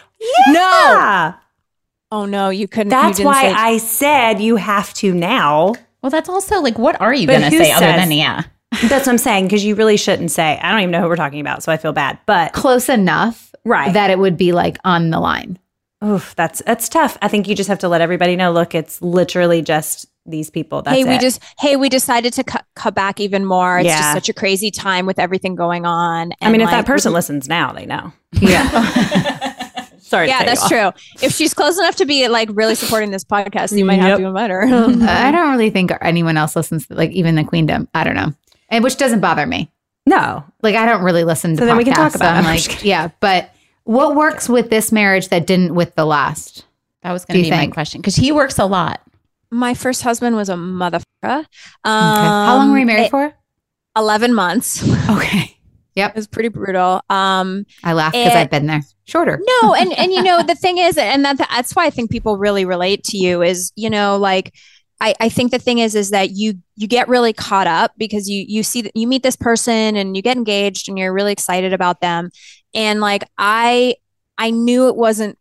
[0.53, 1.35] yeah.
[2.13, 2.91] Oh no, you couldn't.
[2.91, 5.75] That's you didn't why say- I said you have to now.
[6.03, 8.45] Well, that's also like, what are you going to who say other than yeah?
[8.83, 10.59] That's what I'm saying because you really shouldn't say.
[10.63, 12.19] I don't even know who we're talking about, so I feel bad.
[12.25, 15.59] But close enough right, that it would be like on the line.
[16.05, 17.19] oof, that's that's tough.
[17.21, 18.53] I think you just have to let everybody know.
[18.53, 20.83] Look, it's literally just these people.
[20.83, 21.21] That's hey, we it.
[21.21, 23.79] just, hey, we decided to cut, cut back even more.
[23.81, 23.99] It's Yeah.
[23.99, 26.33] just such a crazy time with everything going on.
[26.41, 28.13] I mean, And, if that like, person listens now, they know.
[28.41, 29.55] Yeah.
[30.11, 30.29] Sorry.
[30.29, 30.91] yeah, that's true.
[31.23, 34.03] If she's close enough to be like really supporting this podcast, you might Yep.
[34.03, 34.63] have to invite her.
[34.67, 37.89] I don't really think anyone else listens, to, like even the Queendom.
[37.95, 38.35] I don't know,
[38.69, 39.71] and which doesn't bother me.
[40.07, 41.59] No, Like I don't really listen to.
[41.59, 42.49] So then we can talk about I'm it.
[42.49, 43.51] I'm like, yeah, but
[43.85, 46.65] what works with this marriage that didn't with the last?
[47.03, 47.73] That was going to be my think?
[47.75, 49.01] question because he works a lot.
[49.51, 51.05] My first husband was a motherfucker.
[51.23, 51.45] Um,
[51.85, 53.33] How long were you married it- for?
[53.97, 54.83] 11 months.
[55.11, 55.57] Okay,
[56.09, 57.03] It was pretty brutal.
[57.11, 58.83] Um, I laugh because I've been there.
[59.05, 59.41] Shorter.
[59.63, 62.37] no, and and you know the thing is, and that that's why I think people
[62.37, 64.55] really relate to you is you know like.
[65.03, 68.29] I, I think the thing is is that you you get really caught up because
[68.29, 71.33] you you see that you meet this person and you get engaged and you're really
[71.33, 72.31] excited about them
[72.75, 73.95] and like I
[74.37, 75.39] I knew it wasn't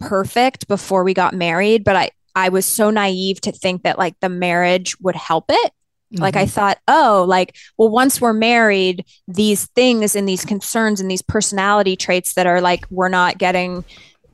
[0.00, 4.18] perfect before we got married but I I was so naive to think that like
[4.20, 5.72] the marriage would help it
[6.12, 6.42] like Mm-hmm.
[6.42, 11.22] I thought, oh, like, well, once we're married, these things and these concerns and these
[11.22, 13.84] personality traits that are like, we're not getting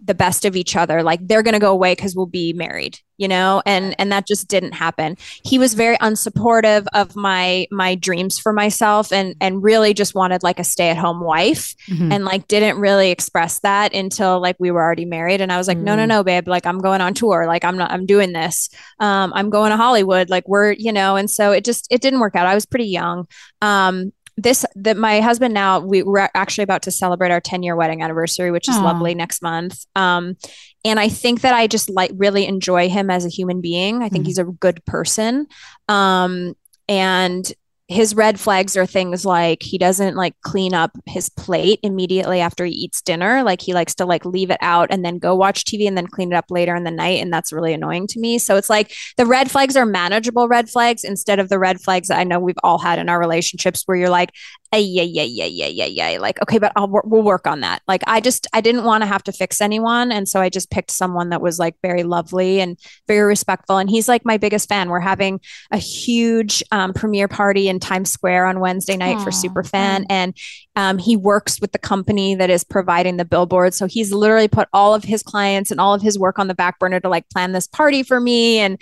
[0.08, 2.98] the best of each other, like they're going to go away because we'll be married,
[3.16, 3.62] you know?
[3.64, 5.16] And, and that just didn't happen.
[5.44, 10.42] He was very unsupportive of my, my dreams for myself and, and really just wanted
[10.42, 12.12] like a stay at home wife Mhm.
[12.12, 15.68] and like didn't really express that until like we were already married and i was
[15.68, 16.08] like no no Mm.
[16.08, 18.68] no babe like i'm going on tour like i'm not i'm doing this
[19.00, 22.20] um i'm going to hollywood like we're you know and so it just it didn't
[22.20, 23.26] work out i was pretty young
[23.62, 27.74] um this that my husband now we we're actually about to celebrate our 10 year
[27.74, 28.84] wedding anniversary which is Aw.
[28.84, 30.36] lovely next month um
[30.84, 34.08] and i think that i just like really enjoy him as a human being i
[34.08, 34.28] think Mhm.
[34.28, 35.46] he's a good person
[35.88, 36.54] um
[36.88, 37.52] and
[37.88, 42.64] his red flags are things like he doesn't like clean up his plate immediately after
[42.64, 43.42] he eats dinner.
[43.42, 46.06] Like he likes to like leave it out and then go watch tv and then
[46.06, 48.38] clean it up later in the night and that's really annoying to me.
[48.38, 52.08] So it's like the red flags are manageable red flags instead of the red flags
[52.08, 54.30] that i know we've all had in our relationships where you're like
[54.72, 57.82] ay, yeah yeah yeah yeah yeah yeah like okay but I'll, we'll work on that
[57.88, 60.70] like i just i didn't want to have to fix anyone and so i just
[60.70, 64.68] picked someone that was like very lovely and very respectful and he's like my biggest
[64.68, 65.40] fan we're having
[65.70, 70.06] a huge um, premiere party in Times Square on Wednesday night for Aw, Superfan.
[70.08, 70.36] And
[70.76, 73.74] um, he works with the company that is providing the billboard.
[73.74, 76.54] So he's literally put all of his clients and all of his work on the
[76.54, 78.58] back burner to like plan this party for me.
[78.58, 78.80] And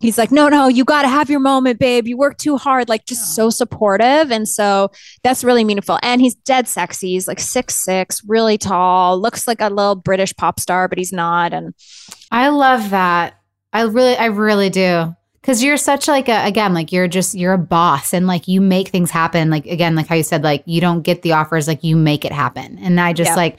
[0.00, 2.06] he's like, no, no, you got to have your moment, babe.
[2.06, 2.88] You work too hard.
[2.88, 4.30] Like just so supportive.
[4.30, 4.90] And so
[5.22, 5.98] that's really meaningful.
[6.02, 7.10] And he's dead sexy.
[7.10, 11.12] He's like six, six, really tall, looks like a little British pop star, but he's
[11.12, 11.52] not.
[11.52, 11.74] And
[12.30, 13.40] I love that.
[13.72, 15.14] I really, I really do.
[15.42, 18.60] Cause you're such like a, again, like you're just, you're a boss and like you
[18.60, 19.48] make things happen.
[19.48, 22.24] Like, again, like how you said, like you don't get the offers, like you make
[22.26, 22.78] it happen.
[22.78, 23.36] And I just Yeah.
[23.36, 23.58] like,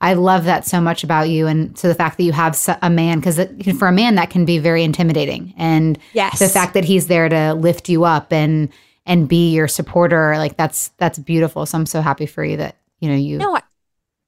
[0.00, 1.46] I love that so much about you.
[1.46, 3.38] And so the fact that you have a man, cause
[3.78, 5.52] for a man that can be very intimidating.
[5.58, 8.70] And yes, the fact that he's there to lift you up and,
[9.04, 11.66] and be your supporter, like that's, that's beautiful.
[11.66, 13.62] So I'm so happy for you that, you know, you, No, I,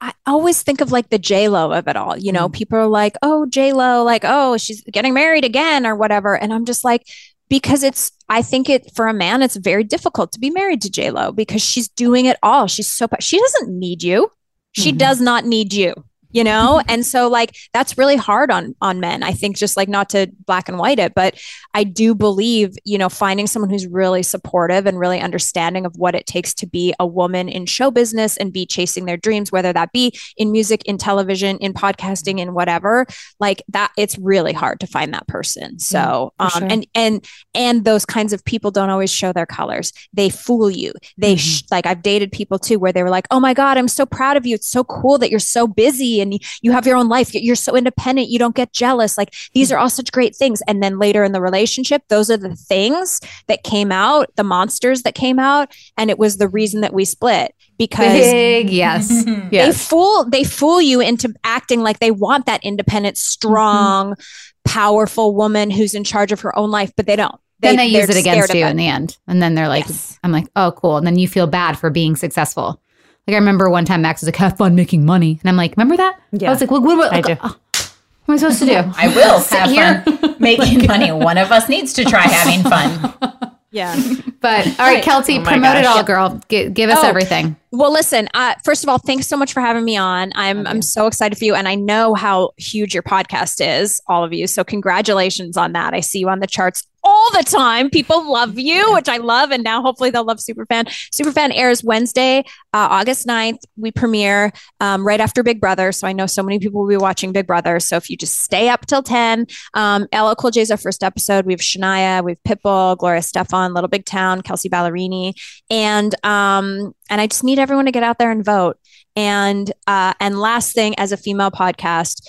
[0.02, 2.16] I always think of like the J Lo of it all.
[2.18, 2.52] You know, Mm.
[2.52, 6.52] people are like, "Oh, J Lo, like, oh, she's getting married again or whatever," and
[6.52, 7.06] I'm just like,
[7.48, 10.90] because it's I think it for a man it's very difficult to be married to
[10.90, 12.66] J Lo because she's doing it all.
[12.66, 14.28] She's so she doesn't need you.
[14.72, 14.98] She Mhm.
[14.98, 15.94] does not need you.
[16.32, 19.22] You know, and so like that's really hard on on men.
[19.22, 21.38] I think just like not to black and white it, but
[21.74, 26.14] I do believe you know finding someone who's really supportive and really understanding of what
[26.14, 29.72] it takes to be a woman in show business and be chasing their dreams, whether
[29.72, 33.06] that be in music, in television, in podcasting, in whatever.
[33.40, 35.78] Like that, it's really hard to find that person.
[35.78, 36.68] So, for um, sure.
[36.70, 37.24] and and
[37.54, 39.92] and those kinds of people don't always show their colors.
[40.12, 40.92] They fool you.
[41.18, 43.88] They sh- like I've dated people too where they were like, "Oh my god, I'm
[43.88, 44.54] so proud of you.
[44.54, 47.34] It's so cool that you're so busy and you have your own life.
[47.34, 48.28] You're so independent.
[48.28, 49.18] You don't get jealous.
[49.18, 52.36] Like these are all such great things." And then later in the relationship, those are
[52.36, 56.80] the things that came out, the monsters that came out, and it was the reason
[56.80, 59.24] that we split because Big yes.
[59.50, 64.22] they fool they fool you into acting like they want that independent strong mm-hmm.
[64.64, 68.08] powerful woman who's in charge of her own life but they don't then they use
[68.08, 69.16] it against you of in the end.
[69.28, 70.18] And then they're like, Yes.
[70.24, 70.96] I'm like, oh, cool.
[70.96, 72.82] And then you feel bad for being successful.
[73.26, 75.38] Like I remember one time Max was like, have fun making money.
[75.42, 76.18] And I'm like, remember that?
[76.32, 76.48] Yeah.
[76.48, 77.36] I was like, well, what, what, I do.
[77.40, 77.90] oh, what
[78.28, 78.92] am I supposed to do?
[78.96, 80.02] I will Sit have here?
[80.18, 81.12] fun making money.
[81.12, 83.56] One of us needs to try having fun.
[83.70, 83.94] yeah
[84.40, 85.96] But all right, Keltie, Oh my promote it gosh.
[85.98, 86.40] all, girl.
[86.48, 87.06] G- give us Oh.
[87.08, 87.54] everything.
[87.70, 90.82] well listen uh, first of all thanks so much for having me on i'm i'm
[90.82, 94.46] so excited for you and i know how huge your podcast is all of you
[94.46, 98.58] so congratulations on that i see you on the charts all the time people love
[98.58, 102.38] you which i love and now hopefully they'll love superfan superfan airs wednesday
[102.72, 106.58] uh, august 9th we premiere um, right after big brother so i know so many
[106.58, 110.06] people will be watching big brother so if you just stay up till 10 um,
[110.14, 111.46] LL Cool J is our first episode.
[111.46, 115.34] We have Shania, we have Pitbull, Gloria Estefan, Little Big Town, Kelsea Ballerini,
[115.70, 118.78] and um, and I just need everyone to get out there and vote.
[119.16, 122.26] And uh, and last thing, as a female podcast,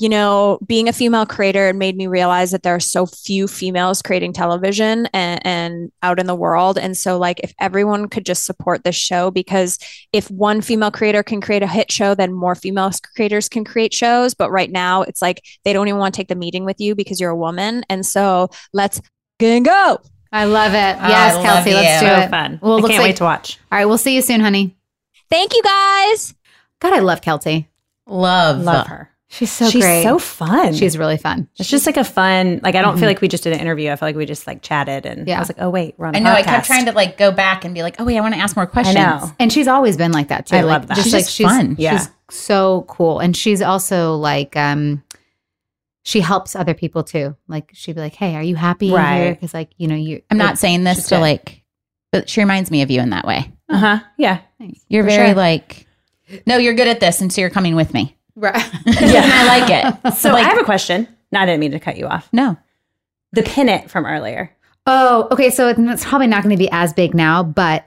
[0.00, 3.46] you know, being a female creator, it made me realize that there are so few
[3.46, 6.76] females creating television and, and out in the world.
[6.78, 9.78] And so, like, if everyone could just support this show, because
[10.12, 13.94] if one female creator can create a hit show, then more female creators can create
[13.94, 14.34] shows.
[14.34, 16.96] But right now, it's like they don't even want to take the meeting with you
[16.96, 17.84] because you're a woman.
[17.88, 19.00] And so, let's
[19.38, 20.00] go.
[20.32, 20.98] I love it.
[20.98, 22.30] Yes, love Keltie, let's do So it.
[22.30, 22.58] fun.
[22.60, 23.58] Well, I looks can't like- wait to watch.
[23.70, 24.76] All right, we'll see you soon, honey.
[25.30, 26.34] Thank you guys.
[26.80, 27.66] God, I love Keltie.
[28.08, 28.60] Love.
[28.60, 29.10] Love her.
[29.34, 30.04] She's so She's great.
[30.04, 30.74] so fun.
[30.74, 31.48] She's really fun.
[31.58, 32.60] It's just like a fun.
[32.62, 33.90] Like I don't feel like we just did an interview.
[33.90, 35.36] I feel like we just like chatted, and Yeah.
[35.36, 36.14] I was like, oh wait, we're on.
[36.14, 36.30] a I know.
[36.30, 38.40] I kept trying to like go back and be like, oh wait, I want to
[38.40, 38.96] ask more questions.
[38.96, 39.30] I questions.
[39.30, 39.36] know.
[39.40, 40.54] And she's always been like that too.
[40.56, 40.94] I like, love that.
[40.96, 41.74] Just She's like just she's fun.
[41.78, 41.98] Yeah.
[41.98, 45.02] she's so cool, and she's also like um,
[46.04, 47.34] she helps other people too.
[47.48, 49.16] Like she'd be like, "Hey, are you happy Right.
[49.24, 50.22] here?" Because like you know you.
[50.30, 51.20] I'm not saying this to good.
[51.22, 51.64] like,
[52.12, 53.50] but she reminds me of you in that way.
[53.68, 53.98] Uh huh.
[54.16, 54.40] Yeah.
[54.88, 55.34] You're For very sure.
[55.34, 55.86] like,
[56.46, 58.16] no, you're good at this, and so you're coming with me.
[58.36, 58.54] Right.
[58.86, 60.14] and I like it.
[60.14, 61.06] So like, I have a question.
[61.32, 62.28] No, I didn't mean to cut you off.
[62.32, 62.56] no.
[63.32, 64.52] The pennant from earlier.
[64.86, 65.50] Oh, okay.
[65.50, 67.84] So it's- it's probably not going to be as big now, but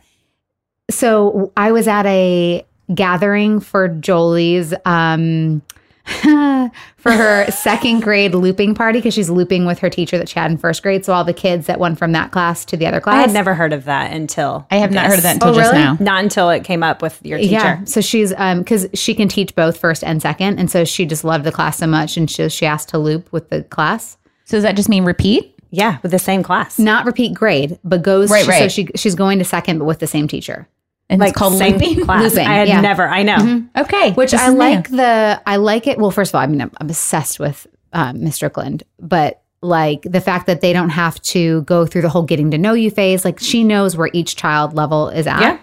[0.89, 5.61] so I was at a gathering for Jolie's um
[6.97, 10.51] for her second grade looping party because she's looping with her teacher that she had
[10.51, 11.05] in first grade.
[11.05, 13.15] So all the kids that went from that class to the other class.
[13.15, 15.53] I had never heard of that until I have not heard of that until Oh,
[15.55, 15.83] just really?
[15.83, 15.97] now.
[15.99, 17.51] Not until it came up with your teacher.
[17.51, 17.83] Yeah.
[17.85, 21.23] So she's um because she can teach both first and second, and so she just
[21.23, 24.17] loved the class so much, and she she asked to loop with the class.
[24.45, 25.53] So does that just mean repeat?
[25.69, 26.79] Yeah, with the same class.
[26.79, 29.99] Not repeat grade, but goes Right, she- So she she's going to second, but with
[29.99, 30.67] the same teacher.
[31.09, 32.03] And like it's called looping.
[32.03, 32.21] class.
[32.21, 32.81] Looping, I had yeah.
[32.81, 33.07] never.
[33.07, 33.65] I know.
[33.77, 34.59] Okay, Which I is new.
[34.59, 35.97] like the I like it.
[35.97, 40.01] Well, first of all, I mean I'm, I'm obsessed with um, Miss Strickland, but like
[40.03, 42.91] the fact that they don't have to go through the whole getting to know you
[42.91, 43.23] phase.
[43.23, 45.39] Like she knows where each child level is at.
[45.39, 45.59] Yeah.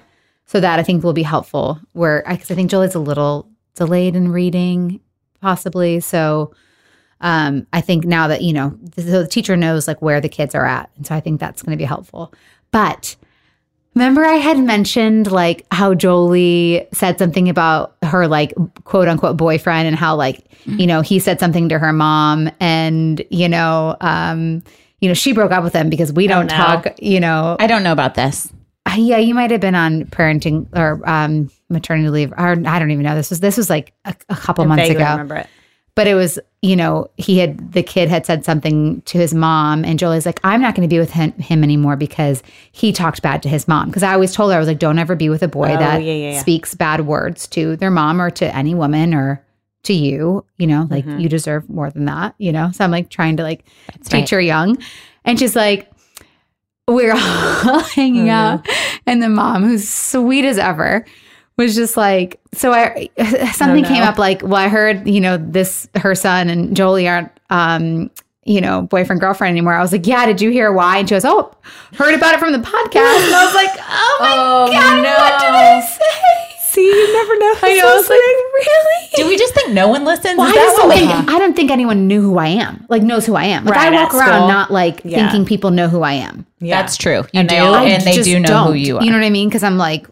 [0.47, 1.79] So that I think will be helpful.
[1.93, 5.01] Where because I think Jolie's a little delayed in reading,
[5.41, 6.01] possibly.
[6.01, 6.55] So
[7.21, 10.55] um, I think now that you know the, the teacher knows like where the kids
[10.55, 12.33] are at, and so I think that's going to be helpful.
[12.71, 13.17] But
[13.95, 18.53] Remember, I had mentioned like how Jolie said something about her like
[18.85, 23.23] quote unquote boyfriend and how like you know he said something to her mom and
[23.31, 24.63] you know um
[25.01, 26.57] you know she broke up with him because we don't no.
[26.57, 28.51] talk you know I don't know about this.
[28.87, 32.91] Uh, yeah you might have been on parenting or um maternity leave or I don't
[32.91, 35.47] even know this was this was like a, a couple I months ago remember it.
[35.97, 39.85] But it was you know he had the kid had said something to his mom
[39.85, 42.43] and Jolie's like I'm not going to be with him, him anymore because
[42.73, 44.99] he talked bad to his mom because I always told her I was like don't
[44.99, 46.41] ever be with a boy Oh, that yeah, yeah, yeah.
[46.41, 49.45] speaks bad words to their mom or to any woman or
[49.85, 51.21] to you you know like Mhm.
[51.21, 54.21] you deserve more than that you know so I'm like trying to like That's teach
[54.23, 54.31] right.
[54.31, 54.79] her young
[55.25, 55.91] and she's like
[56.89, 58.69] we're all hanging Oh, out
[59.07, 61.05] and the mom who's sweet as ever
[61.57, 63.09] was just like so i
[63.53, 67.31] something came up like well i heard you know this her son and jolie aren't
[67.51, 68.11] um
[68.47, 69.73] you know, boyfriend, girlfriend anymore.
[69.73, 70.99] I was like, yeah, did you hear why?
[70.99, 71.51] And she goes, oh,
[71.95, 73.25] heard about it from the podcast.
[73.25, 75.15] And I was like, oh my Oh, God, no.
[75.17, 76.57] what did I say?
[76.61, 77.55] See, you never know.
[77.63, 79.09] I know, I was like, really?
[79.17, 80.37] Do we just think no one listens?
[80.37, 82.49] Well, I Is that just don't what think I don't think anyone knew who I
[82.49, 82.85] am.
[82.91, 83.65] Like knows who I am.
[83.65, 84.49] Like Right, I walk around school.
[84.49, 85.31] not like Yeah.
[85.31, 86.45] thinking people know who I am.
[86.59, 86.83] Yeah.
[86.83, 87.21] That's true.
[87.33, 88.67] You And do, they and they do know don't.
[88.67, 89.05] who you are.
[89.05, 89.49] You know what I mean?
[89.49, 90.07] Because I'm like,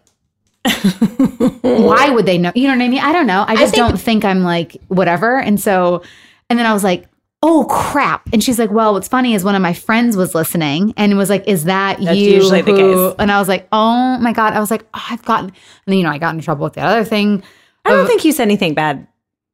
[1.63, 2.53] why would they know?
[2.55, 3.01] You know what I mean?
[3.01, 3.45] I don't know.
[3.47, 5.39] I just think- don't think I'm like whatever.
[5.39, 6.03] And so,
[6.51, 7.09] and then I was like,
[7.45, 8.29] oh crap.
[8.33, 11.29] And she's like, well, what's funny is one of my friends was listening and was
[11.29, 12.35] like, is that That's you?
[12.35, 13.17] usually the case.
[13.19, 14.53] And I was like, oh my god.
[14.53, 15.47] I was like, oh, I've gotten.
[15.47, 15.55] And
[15.87, 17.43] then you know, I got in trouble with the other thing.
[17.85, 19.09] I don't think you said anything bad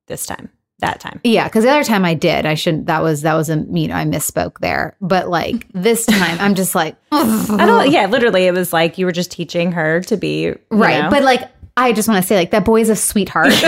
[0.07, 0.51] this time.
[0.81, 1.21] That time.
[1.25, 2.87] Yeah, because the other time I did, I shouldn't.
[2.87, 4.95] That was that was a you know I misspoke there.
[5.01, 7.91] But like this time, I'm just like I don't.
[7.91, 11.03] Yeah, literally, it was like you were just teaching her to be right.
[11.03, 11.11] know.
[11.11, 13.53] But like I just want to say like that boy's a sweetheart.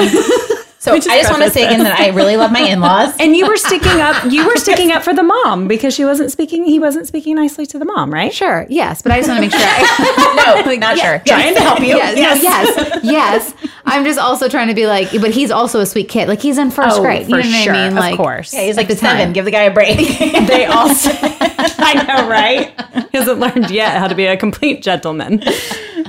[0.80, 3.14] so I just, want to say again that I really love my in-laws.
[3.20, 4.24] and you were sticking up.
[4.32, 6.64] You were sticking up for the mom because she wasn't speaking.
[6.64, 8.32] He wasn't speaking nicely to the mom, right?
[8.32, 9.60] sure, yes, but I just want to make sure.
[9.62, 11.22] I, no, not sure.
[11.24, 11.88] yes, Trying to help you.
[11.88, 13.54] Yes, yes, yes, yes.
[13.84, 16.28] I'm just also trying to be like, but he's also a sweet kid.
[16.28, 17.26] Like he's in first Oh, grade.
[17.26, 18.12] for you know sure, what I mean?
[18.12, 18.54] of course.
[18.54, 19.18] Yeah, he's like the seven.
[19.18, 19.32] time.
[19.34, 19.98] Give the guy a break.
[20.50, 21.10] They also.
[21.12, 22.72] I know, right?
[23.10, 25.42] He hasn't learned yet how to be a complete gentleman.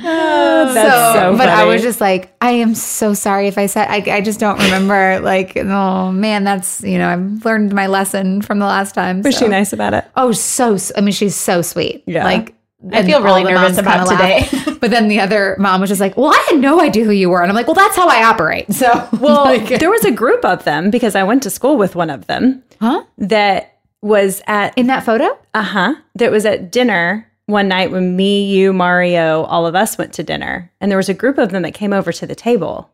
[0.03, 3.87] Oh, that's so, but I was just like, I am so sorry if I said,
[3.87, 5.19] I, I just don't remember.
[5.21, 9.21] Like, oh man, that's, you know, I've learned my lesson from the last time.
[9.21, 9.45] Was so.
[9.45, 10.05] she nice about it?
[10.15, 12.03] Oh, so, I mean, she's so sweet.
[12.05, 12.23] Yeah.
[12.23, 12.55] Like,
[12.91, 14.49] I feel really nervous about kinda laugh.
[14.49, 14.77] today.
[14.81, 17.29] But then the other mom was just like, well, I had no idea who you
[17.29, 17.43] were.
[17.43, 18.73] And I'm like, well, that's how I operate.
[18.73, 21.95] So, Well, like, there was a group of them because I went to school with
[21.95, 23.03] one of them huh?
[23.19, 25.37] that was at In that photo?
[25.53, 29.97] uh huh that was at dinner one night when me, you, Mario, all of us
[29.97, 32.35] went to dinner, and there was a group of them that came over to the
[32.35, 32.90] table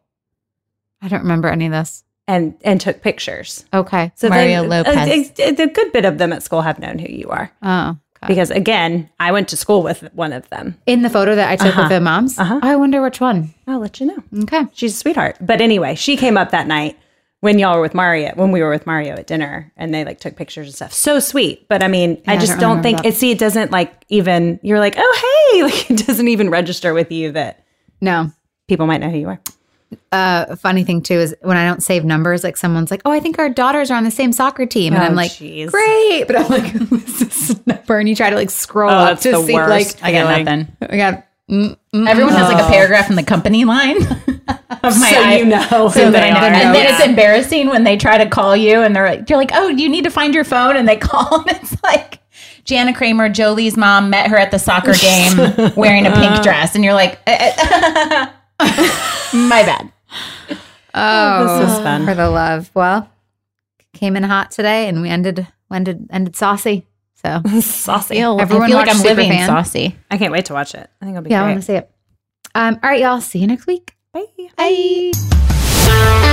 [1.01, 2.03] I don't remember any of this.
[2.27, 3.65] and and took pictures.
[3.73, 4.11] Okay.
[4.15, 5.31] So Mario they- Lopez.
[5.39, 7.89] A, a- a good bit of them at school have known who you are Oh,
[8.17, 8.27] okay.
[8.27, 10.77] because again, I went to school with one of them.
[10.85, 12.37] In the photo that I took with the moms?
[12.37, 12.59] Uh-huh.
[12.61, 13.53] I wonder which one.
[13.67, 14.23] I'll let you know.
[14.43, 14.65] Okay.
[14.73, 15.37] She's a sweetheart.
[15.39, 16.97] But anyway, she came up that night
[17.39, 20.19] when y'all were with Mario, when we were with Mario at dinner, and they like
[20.19, 20.91] took pictures and stuff.
[20.91, 21.67] So sweet.
[21.69, 23.05] But I mean, I I just don't don't, think that.
[23.09, 23.13] it.
[23.15, 24.59] See, it doesn't like even.
[24.63, 27.63] You're like, oh hey, like it doesn't even register with you that
[28.01, 28.31] No.
[28.67, 29.39] people might know who you are.
[30.11, 33.19] Uh, funny thing too is when I don't save numbers, like someone's like, "Oh, I
[33.19, 35.71] think our daughters are on the same soccer team," and Oh, I'm like, jeez.
[35.71, 39.19] "Great," but I'm like, "Who's this number?" And you try to like scroll Oh, up
[39.21, 40.01] to see worst.
[40.01, 40.45] like, I got Feeling.
[40.45, 40.77] nothing.
[40.89, 44.07] I got mm, mm, Everyone has like a paragraph in the company line of
[44.47, 46.45] my So i- you know so that I know.
[46.45, 46.97] And then Yeah.
[46.97, 49.87] it's embarrassing when they try to call you and they're like, you're like, oh, you
[49.87, 52.19] need to find your phone, and they call and it's like.
[52.65, 56.83] Jana Kramer, Jolie's mom, met her at the soccer game wearing a pink dress, and
[56.83, 57.17] you're like,
[58.59, 59.91] my bad.
[60.93, 62.05] Oh, This is fun.
[62.05, 62.71] for the love.
[62.73, 63.09] Well,
[63.93, 66.85] came in hot today, and we ended ended ended saucy.
[67.23, 68.21] So Saucy.
[68.23, 69.45] I Everyone feel like I'm living Superfan?
[69.47, 69.95] saucy.
[70.11, 70.89] I can't wait to watch it.
[71.01, 71.61] I think it'll be yeah, I want great.
[71.61, 71.91] to see it.
[72.55, 73.21] Um, all right, y'all.
[73.21, 73.95] See you next week.
[74.13, 74.25] Bye.
[74.57, 76.23] Bye.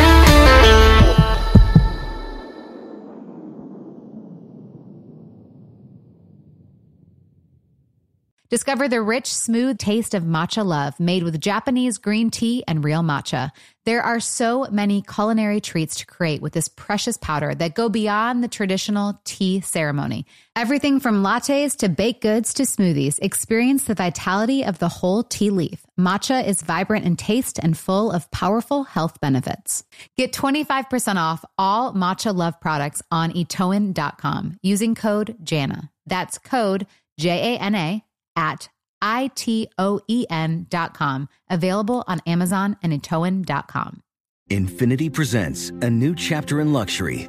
[8.55, 13.03] Discover the rich, smooth taste of matcha love made with Japanese green tea and real
[13.03, 13.51] matcha.
[13.85, 18.45] There are so many culinary treats to create with this precious powder that go beyond
[18.45, 20.25] the traditional tea ceremony.
[20.55, 25.51] Everything from lattes to baked goods to smoothies, experience the vitality of the whole tea
[25.51, 25.85] leaf.
[25.99, 29.83] Matcha is vibrant in taste and full of powerful health benefits.
[30.17, 35.91] Get 25% off all Matcha Love products on itoen.com using code JANA.
[36.07, 36.87] That's code
[37.19, 38.04] J A N A
[38.37, 38.69] at
[39.03, 41.29] I-T-O-E-N dot com.
[41.51, 44.01] Available on Amazon and Itoen.com.
[44.51, 47.29] Infiniti presents a new chapter in luxury,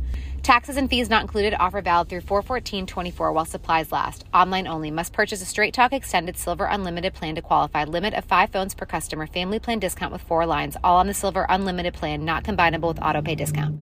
[0.43, 1.53] Taxes and fees not included.
[1.53, 4.25] Offer valid through 41424 while supplies last.
[4.33, 4.89] Online only.
[4.89, 7.83] Must purchase a Straight Talk Extended Silver Unlimited plan to qualify.
[7.83, 9.27] Limit of five phones per customer.
[9.27, 10.77] Family plan discount with four lines.
[10.83, 13.79] All on the Silver Unlimited plan, not combinable with auto pay discount.